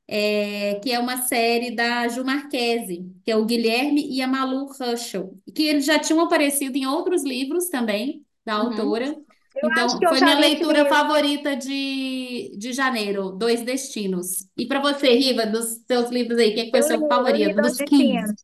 [0.09, 4.67] é, que é uma série da Ju Marquese, que é o Guilherme e a Malu
[4.67, 8.95] Ruschel, que eles já tinham aparecido em outros livros também, da Uhum.
[8.95, 9.17] autora.
[9.55, 14.49] Eu Então, foi minha leitura favorita de, de janeiro, Dois Destinos.
[14.57, 17.61] E para você, Riva, dos seus livros aí, quem que foi o Eu seu favorito?
[17.61, 18.17] Dois Dos 15.
[18.17, 18.35] Destinos.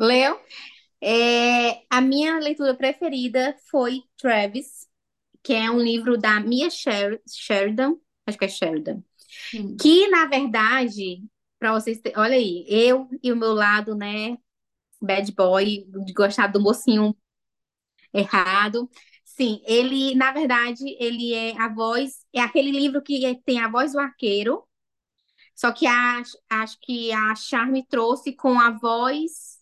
[0.00, 0.40] Leu?
[1.02, 4.88] É, a minha leitura preferida foi Travis,
[5.42, 7.96] que é um livro da Mia Sher- Sheridan,
[8.26, 9.02] acho que é Sheridan,
[9.52, 9.80] Hum.
[9.80, 11.24] que na verdade,
[11.58, 14.38] para vocês terem, olha aí, eu e o meu lado, né,
[15.02, 17.16] bad boy, de gostar do mocinho
[18.12, 18.88] errado.
[19.40, 23.92] Sim, ele, na verdade, ele é a voz, é aquele livro que tem a voz
[23.92, 24.62] do arqueiro,
[25.54, 29.58] só que acho que a Charme trouxe com a voz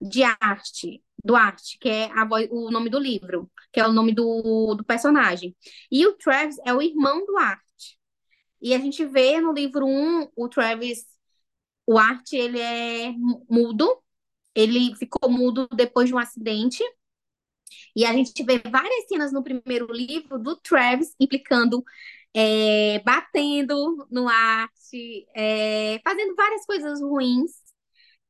[0.00, 4.14] de arte, do arte, que é voz, o nome do livro, que é o nome
[4.14, 5.54] do, do personagem.
[5.90, 7.98] E o Travis é o irmão do arte.
[8.62, 11.06] E a gente vê no livro 1, um, o Travis,
[11.86, 13.12] o arte, ele é
[13.50, 14.02] mudo,
[14.54, 16.82] ele ficou mudo depois de um acidente.
[17.94, 21.84] E a gente vê várias cenas no primeiro livro do Travis implicando,
[22.34, 27.52] é, batendo no arte, é, fazendo várias coisas ruins.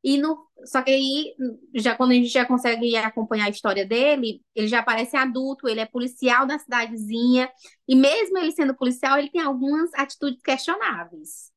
[0.02, 1.34] E no, só que aí,
[1.74, 5.80] já quando a gente já consegue acompanhar a história dele, ele já parece adulto, ele
[5.80, 7.50] é policial da cidadezinha,
[7.86, 11.50] e mesmo ele sendo policial, ele tem algumas atitudes questionáveis.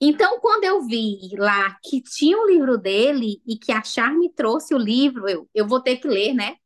[0.00, 4.74] Então, quando eu vi lá que tinha o livro dele e que a Charme trouxe
[4.74, 6.56] o livro, eu, eu vou ter que ler, né?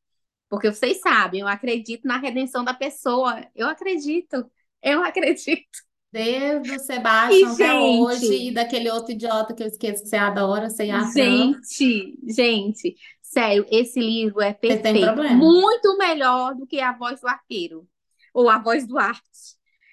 [0.52, 3.42] Porque vocês sabem, eu acredito na redenção da pessoa.
[3.54, 4.44] Eu acredito,
[4.82, 5.78] eu acredito.
[6.12, 10.68] Desde o Sebastião até hoje e daquele outro idiota que eu esqueço que você adora,
[10.68, 15.22] sem a Gente, gente, sério, esse livro é perfeito.
[15.38, 17.88] Muito melhor do que A Voz do Arqueiro
[18.34, 19.22] ou A Voz do Arte.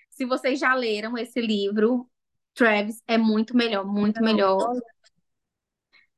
[0.10, 2.06] Se vocês já leram esse livro,
[2.54, 4.74] Travis é muito melhor, muito melhor.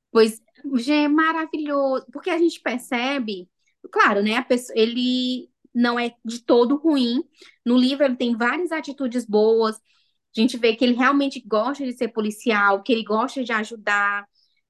[0.09, 0.41] Pois,
[0.79, 3.47] já é maravilhoso, porque a gente percebe,
[3.89, 7.23] claro, né, pessoa, ele não é de todo ruim.
[7.65, 9.77] No livro ele tem várias atitudes boas.
[9.77, 14.25] A gente vê que ele realmente gosta de ser policial, que ele gosta de ajudar.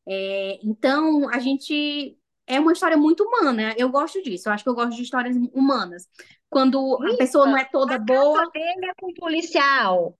[0.08, 2.18] É, então, a gente.
[2.48, 3.74] É uma história muito humana.
[3.78, 4.50] Eu gosto disso.
[4.50, 6.08] Eu acho que eu gosto de histórias humanas.
[6.50, 8.44] Quando a pessoa não é toda a boa.
[8.44, 10.18] A dele é com policial.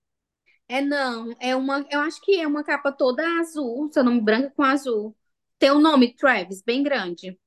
[0.68, 4.54] É não, é uma, eu acho que é uma capa toda azul, seu nome branco
[4.56, 5.14] com azul.
[5.58, 7.38] Tem o nome Travis, bem grande.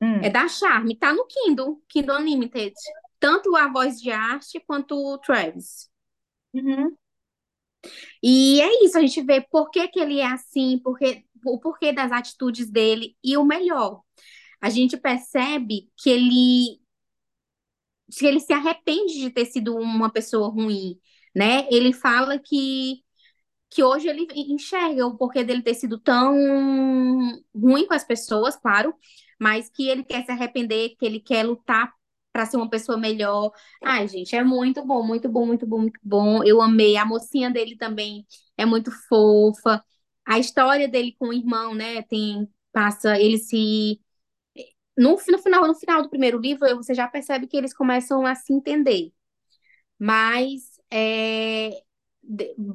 [0.00, 0.20] Hum.
[0.22, 2.74] É da Charme, tá no Kindle, Kindle Unlimited.
[3.18, 5.88] Tanto a voz de arte quanto o Travis.
[6.52, 6.96] Uhum.
[8.22, 11.92] E é isso, a gente vê por que, que ele é assim, porque, o porquê
[11.92, 13.16] das atitudes dele.
[13.22, 14.02] E o melhor,
[14.60, 16.80] a gente percebe que ele,
[18.16, 20.98] que ele se arrepende de ter sido uma pessoa ruim,
[21.34, 21.66] né?
[21.70, 23.02] Ele fala que
[23.68, 26.34] que hoje ele enxerga o porquê dele ter sido tão
[27.54, 28.94] ruim com as pessoas, claro,
[29.38, 31.92] mas que ele quer se arrepender, que ele quer lutar
[32.32, 33.50] para ser uma pessoa melhor.
[33.82, 36.44] Ai, gente, é muito bom, muito bom, muito bom, muito bom.
[36.44, 36.96] Eu amei.
[36.96, 38.26] A mocinha dele também
[38.56, 39.82] é muito fofa.
[40.26, 42.02] A história dele com o irmão, né?
[42.02, 44.00] Tem passa ele se
[44.96, 48.34] no, no final no final do primeiro livro você já percebe que eles começam a
[48.34, 49.12] se entender.
[49.98, 51.70] Mas é,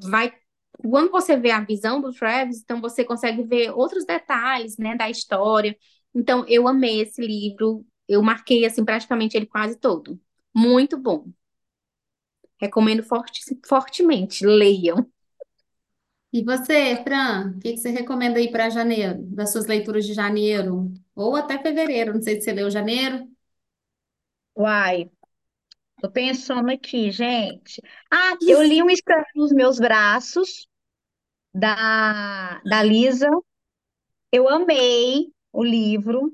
[0.09, 0.33] vai
[0.89, 5.09] quando você vê a visão do Travis, então você consegue ver outros detalhes, né, da
[5.09, 5.77] história.
[6.13, 7.85] Então, eu amei esse livro.
[8.07, 10.19] Eu marquei, assim, praticamente ele quase todo.
[10.53, 11.27] Muito bom.
[12.59, 14.45] Recomendo forte, fortemente.
[14.45, 15.09] Leiam.
[16.33, 20.13] E você, Fran, o que, que você recomenda aí para janeiro, das suas leituras de
[20.13, 20.93] janeiro?
[21.13, 23.27] Ou até fevereiro, não sei se você leu janeiro.
[24.55, 25.11] Uai,
[26.01, 27.81] tô pensando aqui, gente.
[28.11, 30.67] Ah, eu li um Estranho nos Meus Braços,
[31.53, 33.29] da, da Lisa.
[34.31, 36.33] Eu amei o livro.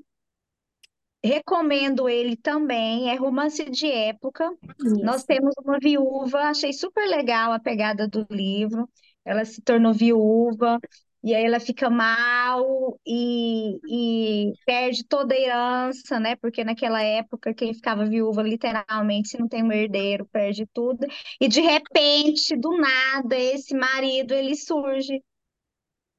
[1.24, 4.50] Recomendo ele também, é romance de época.
[4.80, 5.04] Isso.
[5.04, 8.88] Nós temos uma viúva, achei super legal a pegada do livro.
[9.26, 10.80] Ela se tornou viúva,
[11.24, 16.36] e aí ela fica mal e, e perde toda a herança, né?
[16.38, 21.06] Porque naquela época quem ficava viúva, literalmente, se não tem um herdeiro, perde tudo.
[21.42, 25.22] E de repente, do nada, esse marido ele surge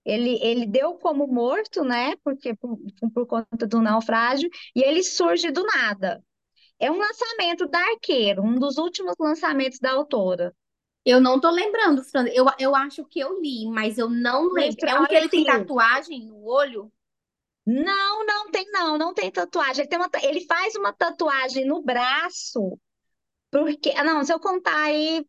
[0.08, 2.16] ele, ele deu como morto, né?
[2.24, 2.78] Porque por,
[3.12, 6.24] por conta do naufrágio, e ele surge do nada.
[6.78, 10.54] É um lançamento da Arqueiro, um dos últimos lançamentos da autora.
[11.04, 12.26] Eu não tô lembrando, Fran.
[12.28, 14.88] Eu, eu acho que eu li, mas eu não lembro.
[14.88, 16.90] É um que ele tem tatuagem no olho?
[17.66, 19.82] Não, não tem não, não tem tatuagem.
[19.82, 22.78] Ele, tem uma, ele faz uma tatuagem no braço,
[23.50, 23.92] porque...
[23.96, 25.24] Ah, não, se eu contar aí,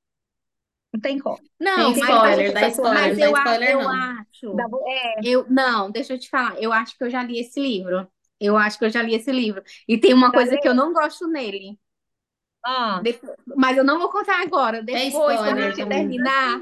[0.94, 1.40] não tem como.
[1.60, 3.90] Não, tem spoiler, dá spoiler, mas eu, spoiler, eu não.
[3.90, 4.56] acho.
[4.88, 5.20] É.
[5.24, 6.62] Eu, não, deixa eu te falar.
[6.62, 8.08] Eu acho que eu já li esse livro.
[8.40, 9.62] Eu acho que eu já li esse livro.
[9.88, 11.78] E tem uma já coisa que eu não gosto nele.
[12.66, 13.00] Ah.
[13.04, 14.82] Depois, mas eu não vou contar agora.
[14.82, 16.60] Depois, é spoiler, quando a gente terminar.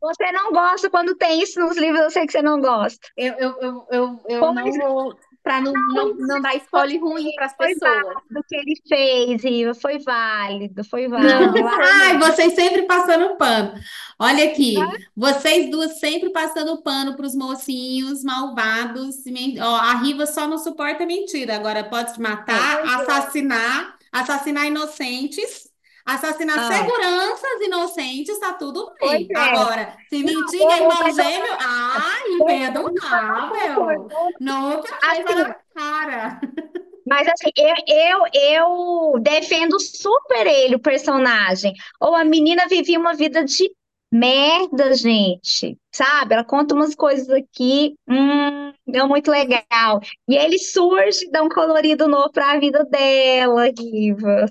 [0.00, 3.06] Você não gosta quando tem isso nos livros, eu sei que você não gosta.
[3.16, 7.46] Eu, eu, eu, eu, eu não vou para não, não, não dar spoiler ruim para
[7.46, 8.14] as pessoas.
[8.34, 11.60] O que ele fez, Iva, foi válido, foi válido.
[11.60, 11.68] Não.
[11.82, 13.74] Ai, vocês sempre passando pano.
[14.18, 14.74] Olha aqui,
[15.16, 19.16] vocês duas sempre passando pano para os mocinhos malvados.
[19.60, 21.56] Ó, a Riva só não suporta mentira.
[21.56, 25.71] Agora pode matar, é, assassinar, Assassinar inocentes,
[26.04, 29.28] assassinar Ah, seguranças inocentes, tá tudo bem.
[29.30, 29.38] é.
[29.38, 34.34] Agora, se mentir é irmão gêmeo, ai, concordando.
[34.40, 36.40] Nunca Assim, na cara.
[37.06, 41.74] Mas assim, eu, eu, eu defendo super ele, o personagem.
[42.00, 43.70] Ou a menina vivia uma vida de
[44.10, 45.76] merda, gente.
[45.92, 46.34] Sabe?
[46.34, 50.00] Ela conta umas coisas aqui, hum, é muito legal.
[50.28, 54.46] E ele surge, dá um colorido novo para a vida dela, Riva.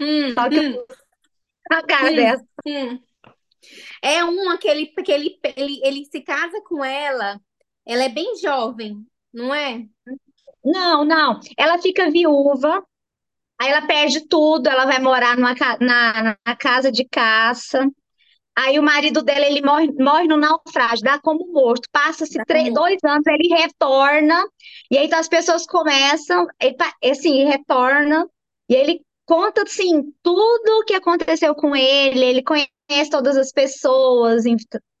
[0.00, 0.84] Hum, Só que hum,
[1.70, 2.44] a cara hum, dessa.
[2.66, 3.04] hum.
[4.02, 7.40] É uma que ele, que ele, ele, ele se casa com ela,
[7.86, 9.86] ela é bem jovem, não é?
[10.64, 11.40] Não, não.
[11.58, 12.84] Ela fica viúva,
[13.60, 17.88] aí ela perde tudo, ela vai morar numa, ca- na, na casa de caça.
[18.56, 21.88] Aí o marido dela, ele morre, morre no naufrágio, dá como morto.
[21.92, 24.44] Passa-se Dá três- como dois anos, ele retorna,
[24.90, 28.28] e aí então as pessoas começam, ele, pa- assim, ele retorna,
[28.68, 34.44] e ele conta, assim, tudo o que aconteceu com ele, ele conhece todas as pessoas,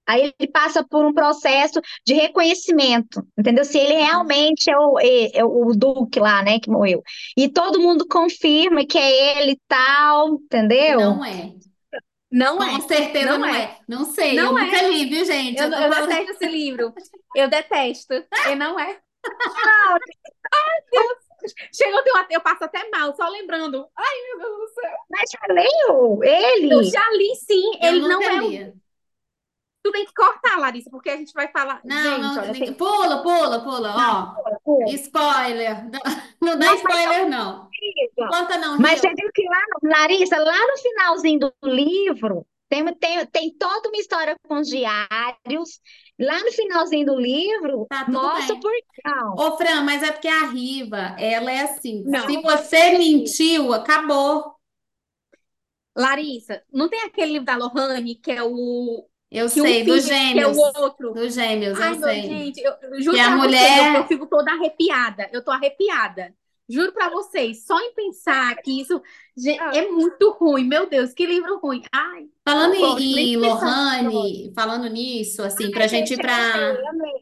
[0.06, 3.64] aí ele passa por um processo de reconhecimento, entendeu?
[3.64, 7.02] Se ele realmente é o, é- é o Duque lá, né, que morreu.
[7.36, 11.00] E todo mundo confirma que é ele e tal, entendeu?
[11.00, 11.54] não é.
[12.30, 13.78] Não Com é, certeza não não é, é.
[13.86, 14.88] Não sei, eu não nunca é.
[14.90, 15.56] li, viu, gente?
[15.60, 16.92] Eu, Eu eu detesto esse livro.
[17.36, 18.14] Eu detesto.
[18.50, 18.98] E não é.
[20.92, 21.14] Não,
[21.72, 23.88] Chega, eu, tenho eu passo até mal, só lembrando.
[23.96, 24.90] Ai, meu Deus do céu.
[25.10, 26.84] Mas já leu Eu ele?
[26.84, 27.78] já li, sim.
[27.80, 28.50] Eu Ele não nunca é o.
[29.82, 31.80] Tu tem que cortar, Larissa, porque a gente vai falar.
[31.84, 32.72] Não, Gente, não, olha, tem.
[32.74, 34.58] pula, pula, pula, Não, ó.
[34.64, 35.84] pô, Spoiler.
[35.90, 36.00] Não,
[36.40, 37.70] não dá não, spoiler, não.
[38.16, 39.16] Não conta, não, mas você Rio.
[39.16, 44.36] viu que lá, Larissa, lá no finalzinho do livro, tem, tem, tem toda uma história
[44.48, 45.80] com os diários.
[46.18, 48.72] Lá no finalzinho do livro, Tá mostra por
[49.04, 49.34] não.
[49.36, 52.26] Ô, Fran, mas é porque a Riva, ela é assim, Não.
[52.26, 54.54] se você mentiu, acabou.
[55.96, 59.08] Larissa, não tem aquele livro da Lohane que é o.
[59.30, 60.58] Eu Que um sei, dos finge que é o gêmeos.
[60.58, 61.12] outro.
[61.12, 62.22] Dos gêmeos, Ai, eu sei.
[62.22, 64.06] gente, eu, eu juro Que a vocês, eu, eu mulher.
[64.06, 65.28] fico toda arrepiada.
[65.32, 66.34] Eu tô arrepiada.
[66.68, 69.02] Juro pra vocês, só em pensar que isso
[69.58, 70.64] Ah, é muito ruim.
[70.64, 71.82] Meu Deus, que livro ruim.
[71.92, 73.36] Ai, Falando em, em.
[73.36, 76.76] Lohane, falando nisso, assim, para gente ir para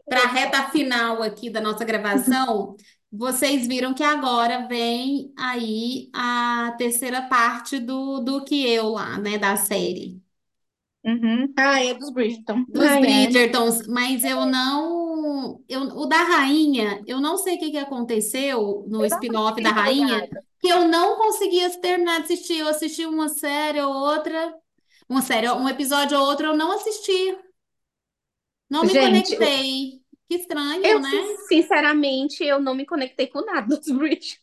[0.08, 2.76] para a reta final aqui da nossa gravação,
[3.10, 9.38] vocês viram que agora vem aí a terceira parte do, do que eu lá, né,
[9.38, 10.20] da série.
[11.04, 11.52] Uhum.
[11.58, 12.64] Ah, é dos Bridgerton.
[12.68, 13.00] Dos ai.
[13.00, 15.01] Bridgertons, mas eu não.
[15.68, 19.70] Eu, o da Rainha, eu não sei o que que aconteceu no Eu spin-off da
[19.72, 20.44] Rainha, empolgada.
[20.60, 22.58] que eu não conseguia terminar de assistir.
[22.58, 24.54] Eu assisti uma série ou outra,
[25.08, 27.38] uma série, um episódio ou outro, eu não assisti.
[28.70, 30.02] Não me Gente, eu, conectei.
[30.28, 31.10] Que estranho, eu, né?
[31.48, 34.42] sinceramente, eu não me conectei com nada dos Bridgerton.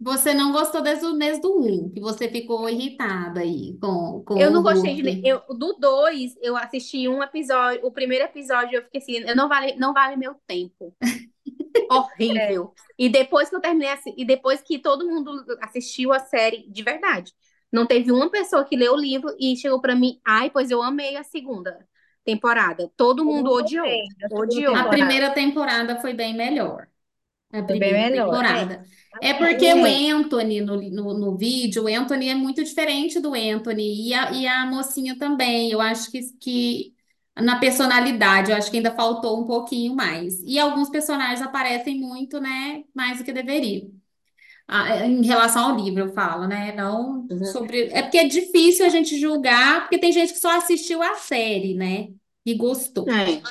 [0.00, 4.36] Você não gostou desde, o- desde o 1, que você ficou irritada aí com, com
[4.38, 5.02] Eu o não gostei de.
[5.02, 5.28] ne- Duque.
[5.28, 7.80] Eu, do 2, eu assisti um episódio.
[7.86, 10.94] O primeiro episódio eu fiquei assim, eu não vale, não vale meu tempo.
[11.76, 11.92] É.
[11.92, 12.72] Horrível.
[12.98, 16.82] E depois que eu terminei, assi- e depois que todo mundo assistiu a série de
[16.82, 17.32] verdade,
[17.72, 20.80] não teve uma pessoa que leu o livro e chegou pra mim, ai, pois eu
[20.82, 21.86] amei a segunda
[22.24, 22.90] temporada.
[22.96, 23.84] Todo mundo odiou.
[24.20, 24.72] da segunda Odiou.
[24.74, 24.90] A temporada.
[24.90, 26.86] primeira temporada foi bem melhor.
[27.58, 28.44] A bem primeira melhor.
[28.44, 28.66] É.
[28.70, 28.84] temporada.
[29.20, 30.10] É porque o É.
[30.10, 34.46] Anthony no, no, no vídeo, o Anthony é muito diferente do Anthony e a, e
[34.46, 35.70] a mocinha também.
[35.70, 36.94] Eu acho que, que
[37.36, 40.40] na personalidade, eu acho que ainda faltou um pouquinho mais.
[40.42, 43.90] E alguns personagens aparecem muito, né, mais do que deveriam.
[44.66, 46.72] Ah, em relação ao livro, eu falo, né?
[46.72, 47.44] Não Uhum.
[47.44, 47.88] sobre.
[47.92, 51.74] É porque é difícil a gente julgar, porque tem gente que só assistiu a série,
[51.74, 52.08] né?
[52.46, 53.08] E gostou.
[53.10, 53.42] É.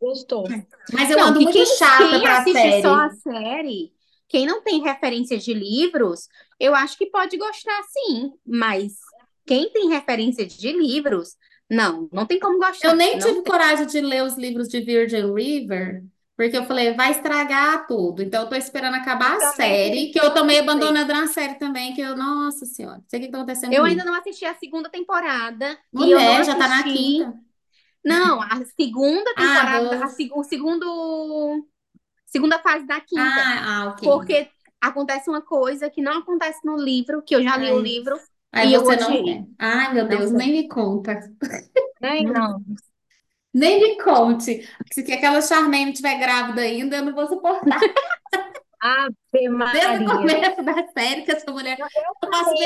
[0.00, 0.58] Gostou.
[0.92, 3.20] Mas eu Não, ando que muito chata quem pra assiste só a série.
[3.22, 3.92] série,
[4.28, 6.28] quem não tem referência de livros,
[6.58, 9.14] eu acho que pode gostar sim, mas
[9.46, 11.36] quem tem referência de livros,
[11.70, 12.96] não, não tem como Eu gostar.
[12.96, 13.52] nem Não tive tem.
[13.52, 16.04] coragem de ler os livros de Virgin River,
[16.36, 18.22] porque eu falei, vai estragar tudo.
[18.22, 20.62] Então, eu tô esperando acabar a Eu também série, que eu tô meio preconceito.
[20.62, 23.84] abandonando na série também, que eu, nossa senhora, não sei o que tá acontecendo Eu
[23.84, 24.04] ainda comigo.
[24.04, 26.92] não assisti a segunda temporada e eu não Mulher, já tá na assisti.
[26.92, 27.38] quinta.
[28.04, 30.10] Não, a segunda Ah, temporada, a, do...
[30.10, 31.66] se- o segundo,
[32.26, 34.04] segunda fase da quinta, Ah, ah, ok.
[34.04, 34.50] porque
[34.80, 38.20] acontece uma coisa que não acontece no livro, que eu já li o Aí, livro
[38.52, 39.22] aí e eu você não odiei.
[39.22, 39.46] quer.
[39.58, 41.20] Ai, meu Não Deus, nem me conta.
[42.00, 42.64] Nem não.
[43.52, 44.68] Nem me conte.
[44.92, 47.88] Se aquela Charmaine estiver grávida ainda, eu não vou suportar.
[48.80, 49.14] Ave
[49.70, 52.14] Desde o começo da série, que essa mulher, Eu eu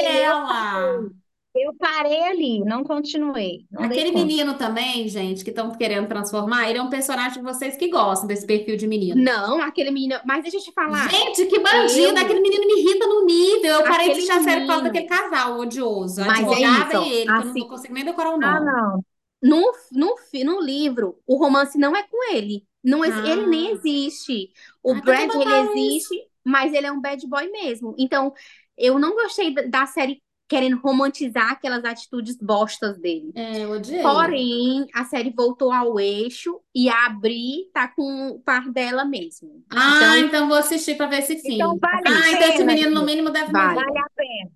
[0.05, 1.28] eu.
[1.55, 6.79] Eu parei ali, não continuei, não Aquele menino também, gente, que estão querendo transformar, ele
[6.79, 9.21] é um personagem de vocês que gostam desse perfil de menino.
[9.21, 10.21] Não, aquele menino.
[10.25, 11.11] Mas deixa eu te falar.
[11.11, 12.01] Gente, que bandido!
[12.17, 13.73] Eu- Aquele menino me irrita no nível.
[13.73, 16.23] Eu parei de Aquele assistir a série por causa daquele casal odioso.
[16.23, 18.35] A Mas é advogada isso, e ele, que eu não assim- conseguindo nem decorar o
[18.35, 18.67] Ah, nome.
[18.67, 19.05] não.
[19.41, 22.65] No, no, no livro, o romance não é com ele.
[22.85, 23.09] Não, Ah.
[23.09, 24.51] Ele nem existe.
[24.83, 27.95] O Ah, então Brad, ele existe, mas ele é um bad boy mesmo.
[27.99, 28.33] Então,
[28.77, 33.33] eu não gostei da série querendo romantizar aquelas atitudes bostas dele.
[33.35, 34.03] É, eu odiei.
[34.03, 39.65] Porém, a série voltou ao eixo e a Bri tá com o par dela mesmo.
[39.71, 41.55] Ah, Então, então vou assistir pra ver se sim.
[41.55, 43.75] Então vale a Ah, então esse pena, menino no mínimo deve Vale.
[43.75, 43.85] morrer.
[43.85, 44.51] Vale a pena.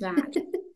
[0.00, 0.32] vale.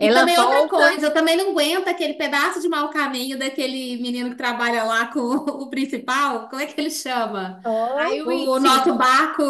[0.00, 3.38] E Ela também outra volta- coisa, eu também não aguento aquele pedaço de mau caminho
[3.38, 5.20] daquele menino que trabalha lá com
[5.64, 6.48] o principal.
[6.48, 7.60] Como é que ele chama?
[7.64, 9.42] Ai, o O nosso barco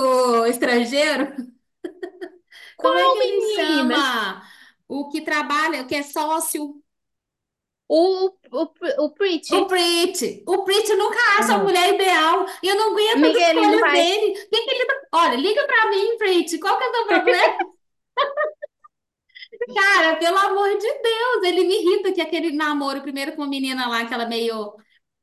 [0.46, 1.32] estrangeiro?
[2.76, 3.96] Como é Qual que ele menina?
[3.96, 4.42] chama?
[4.94, 6.74] O que trabalha, o que é sócio?
[7.88, 8.62] O, o,
[9.04, 9.54] o Preach.
[9.54, 10.42] O Prit.
[10.46, 11.64] O Prit nunca acha a Uhum.
[11.64, 12.46] mulher ideal.
[12.62, 14.32] E eu não aguento as escolhas vai- dele.
[14.32, 16.58] O que tá- Olha, liga pra mim, Prit.
[16.58, 17.58] Qual que é o seu problema?
[19.74, 23.88] Cara, pelo amor de Deus, ele me irrita que aquele namoro primeiro com uma menina
[23.88, 24.74] lá, aquela meio.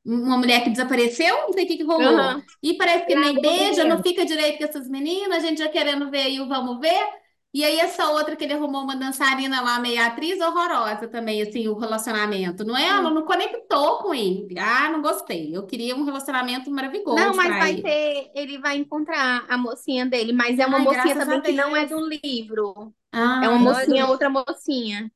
[0.04, 2.08] Uma mulher que desapareceu, não sei o que que rolou.
[2.08, 2.42] Aham.
[2.62, 4.08] E parece que nem beija, não Deus.
[4.08, 7.19] fica direito com essas meninas, a gente já querendo ver aí o vamos ver.
[7.52, 11.66] E aí essa outra que ele arrumou uma dançarina lá, meio atriz, horrorosa também, assim,
[11.68, 12.64] o relacionamento.
[12.64, 12.86] Não é?
[12.88, 14.56] Ela não conectou com ele.
[14.58, 15.54] Ah, não gostei.
[15.56, 17.82] Eu queria um relacionamento maravilhoso Não, mas pra vai ele.
[17.82, 21.40] ter, ele vai encontrar a mocinha dele, mas é uma Ai, mocinha graças também a
[21.40, 21.86] que não é Deus.
[21.86, 22.94] do livro.
[23.12, 25.10] Ah, É uma mocinha, outra mocinha.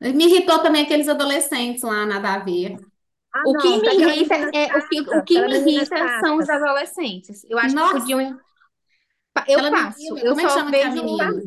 [0.00, 2.76] me irritou também aqueles adolescentes lá, nada a ver.
[3.34, 5.48] Ah, O que não, me daquela irrita menina é o que, o chata, que aquela
[5.48, 6.50] me menina irrita são os chata.
[6.50, 7.44] adolescentes.
[7.48, 7.78] Eu acho Nossa.
[7.78, 8.40] que podiam.
[9.46, 9.98] Eu Aquela passo.
[9.98, 10.90] menina, Eu como é só aquela vejo.
[11.04, 11.42] menina?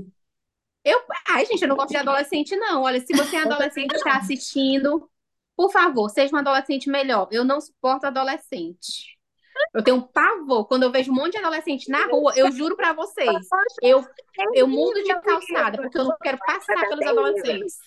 [0.84, 1.02] Eu...
[1.30, 2.84] Ai, gente, eu não gosto de adolescente, não.
[2.84, 5.10] Olha, se você é adolescente e está assistindo,
[5.56, 7.28] por favor, seja um adolescente melhor.
[7.32, 9.18] Eu não suporto adolescente.
[9.74, 10.66] Eu tenho um pavor.
[10.68, 13.30] Quando eu vejo um monte de adolescente na rua, eu juro pra vocês,
[13.84, 14.04] eu,
[14.56, 17.78] eu mudo de calçada, porque eu não quero passar pelos adolescentes.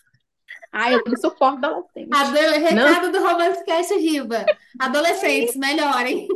[0.71, 2.09] Ai, eu não suporto adolescente.
[2.13, 4.45] Ado- Recado do Romance Cast Riba.
[4.79, 6.29] Adolescentes, melhorem.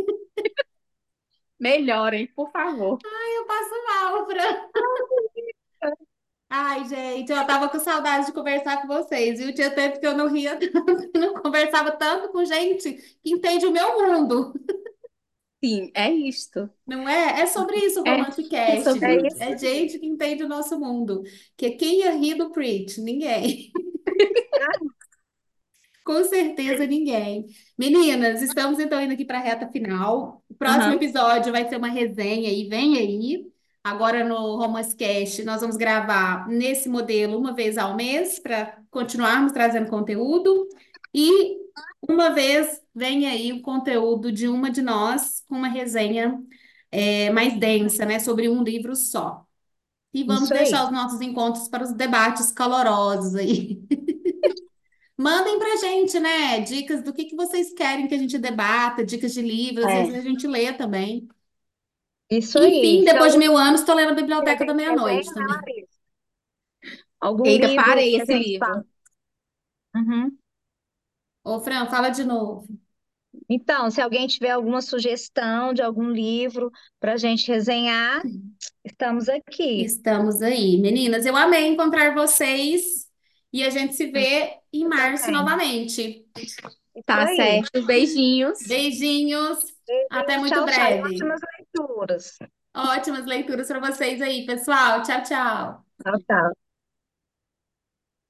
[1.61, 2.99] Melhorem, por favor.
[3.37, 4.69] Eu passo mal, Fran.
[6.51, 9.55] Ai, gente, eu tava com saudade de conversar com vocês, viu?
[9.55, 12.93] Tinha tempo que eu não ria tanto, não conversava tanto com gente
[13.23, 14.53] que entende o meu mundo.
[15.63, 16.71] Sim, é isto.
[16.87, 17.43] Não é?
[17.43, 19.43] É sobre isso o É, Romance Cast, sobre isso.
[19.43, 21.23] É gente que entende o nosso mundo.
[21.57, 23.01] Que quem ia rir do Preach?
[23.01, 23.71] Ninguém.
[26.09, 27.45] Com certeza ninguém.
[27.77, 30.43] Meninas, estamos então indo aqui para a reta final.
[30.49, 30.95] O próximo Aham.
[30.95, 33.47] episódio vai ser uma resenha e vem aí.
[33.85, 39.53] Agora no Romance Cast, nós vamos gravar nesse modelo uma vez ao mês para continuarmos
[39.53, 40.67] trazendo conteúdo.
[41.13, 41.59] E
[42.09, 46.43] uma vez vem aí o conteúdo de uma de nós com uma resenha
[46.91, 49.45] é, mais densa, né, sobre um livro só.
[50.15, 53.79] E vamos deixar os nossos encontros para os debates calorosos aí.
[55.19, 56.61] Mandem pra gente, né?
[56.61, 60.03] Dicas do que que vocês querem que a gente debata, dicas de livros, às É.
[60.07, 61.29] vezes a gente lê também.
[62.31, 62.73] Isso aí.
[62.75, 65.59] Enfim, Se depois de mil anos, estou lendo a Biblioteca da Meia-Noite também.
[65.62, 65.99] Larissa,
[67.21, 68.59] Algum Eita, livro parei que a esse gente livro.
[68.59, 68.85] fala.
[69.95, 70.39] Uhum.
[71.45, 72.66] Ô, Fran, fala de novo.
[73.49, 78.23] Então, se alguém tiver alguma sugestão de algum livro para a gente resenhar,
[78.85, 79.85] estamos aqui.
[79.85, 80.77] Estamos aí.
[80.79, 83.08] Meninas, eu amei encontrar vocês
[83.53, 85.40] e a gente se vê em março também.
[85.40, 86.26] novamente.
[87.07, 87.36] Tá aí.
[87.36, 87.82] certo.
[87.86, 88.59] Beijinhos.
[88.66, 89.59] Beijinhos.
[90.11, 90.74] Até muito Tchau, tchau.
[90.74, 91.03] breve.
[91.14, 92.38] Ótimas leituras.
[92.74, 95.03] Ótimas leituras para vocês aí, pessoal.
[95.03, 95.84] Tchau, tchau.
[96.03, 96.68] Tchau, tchau.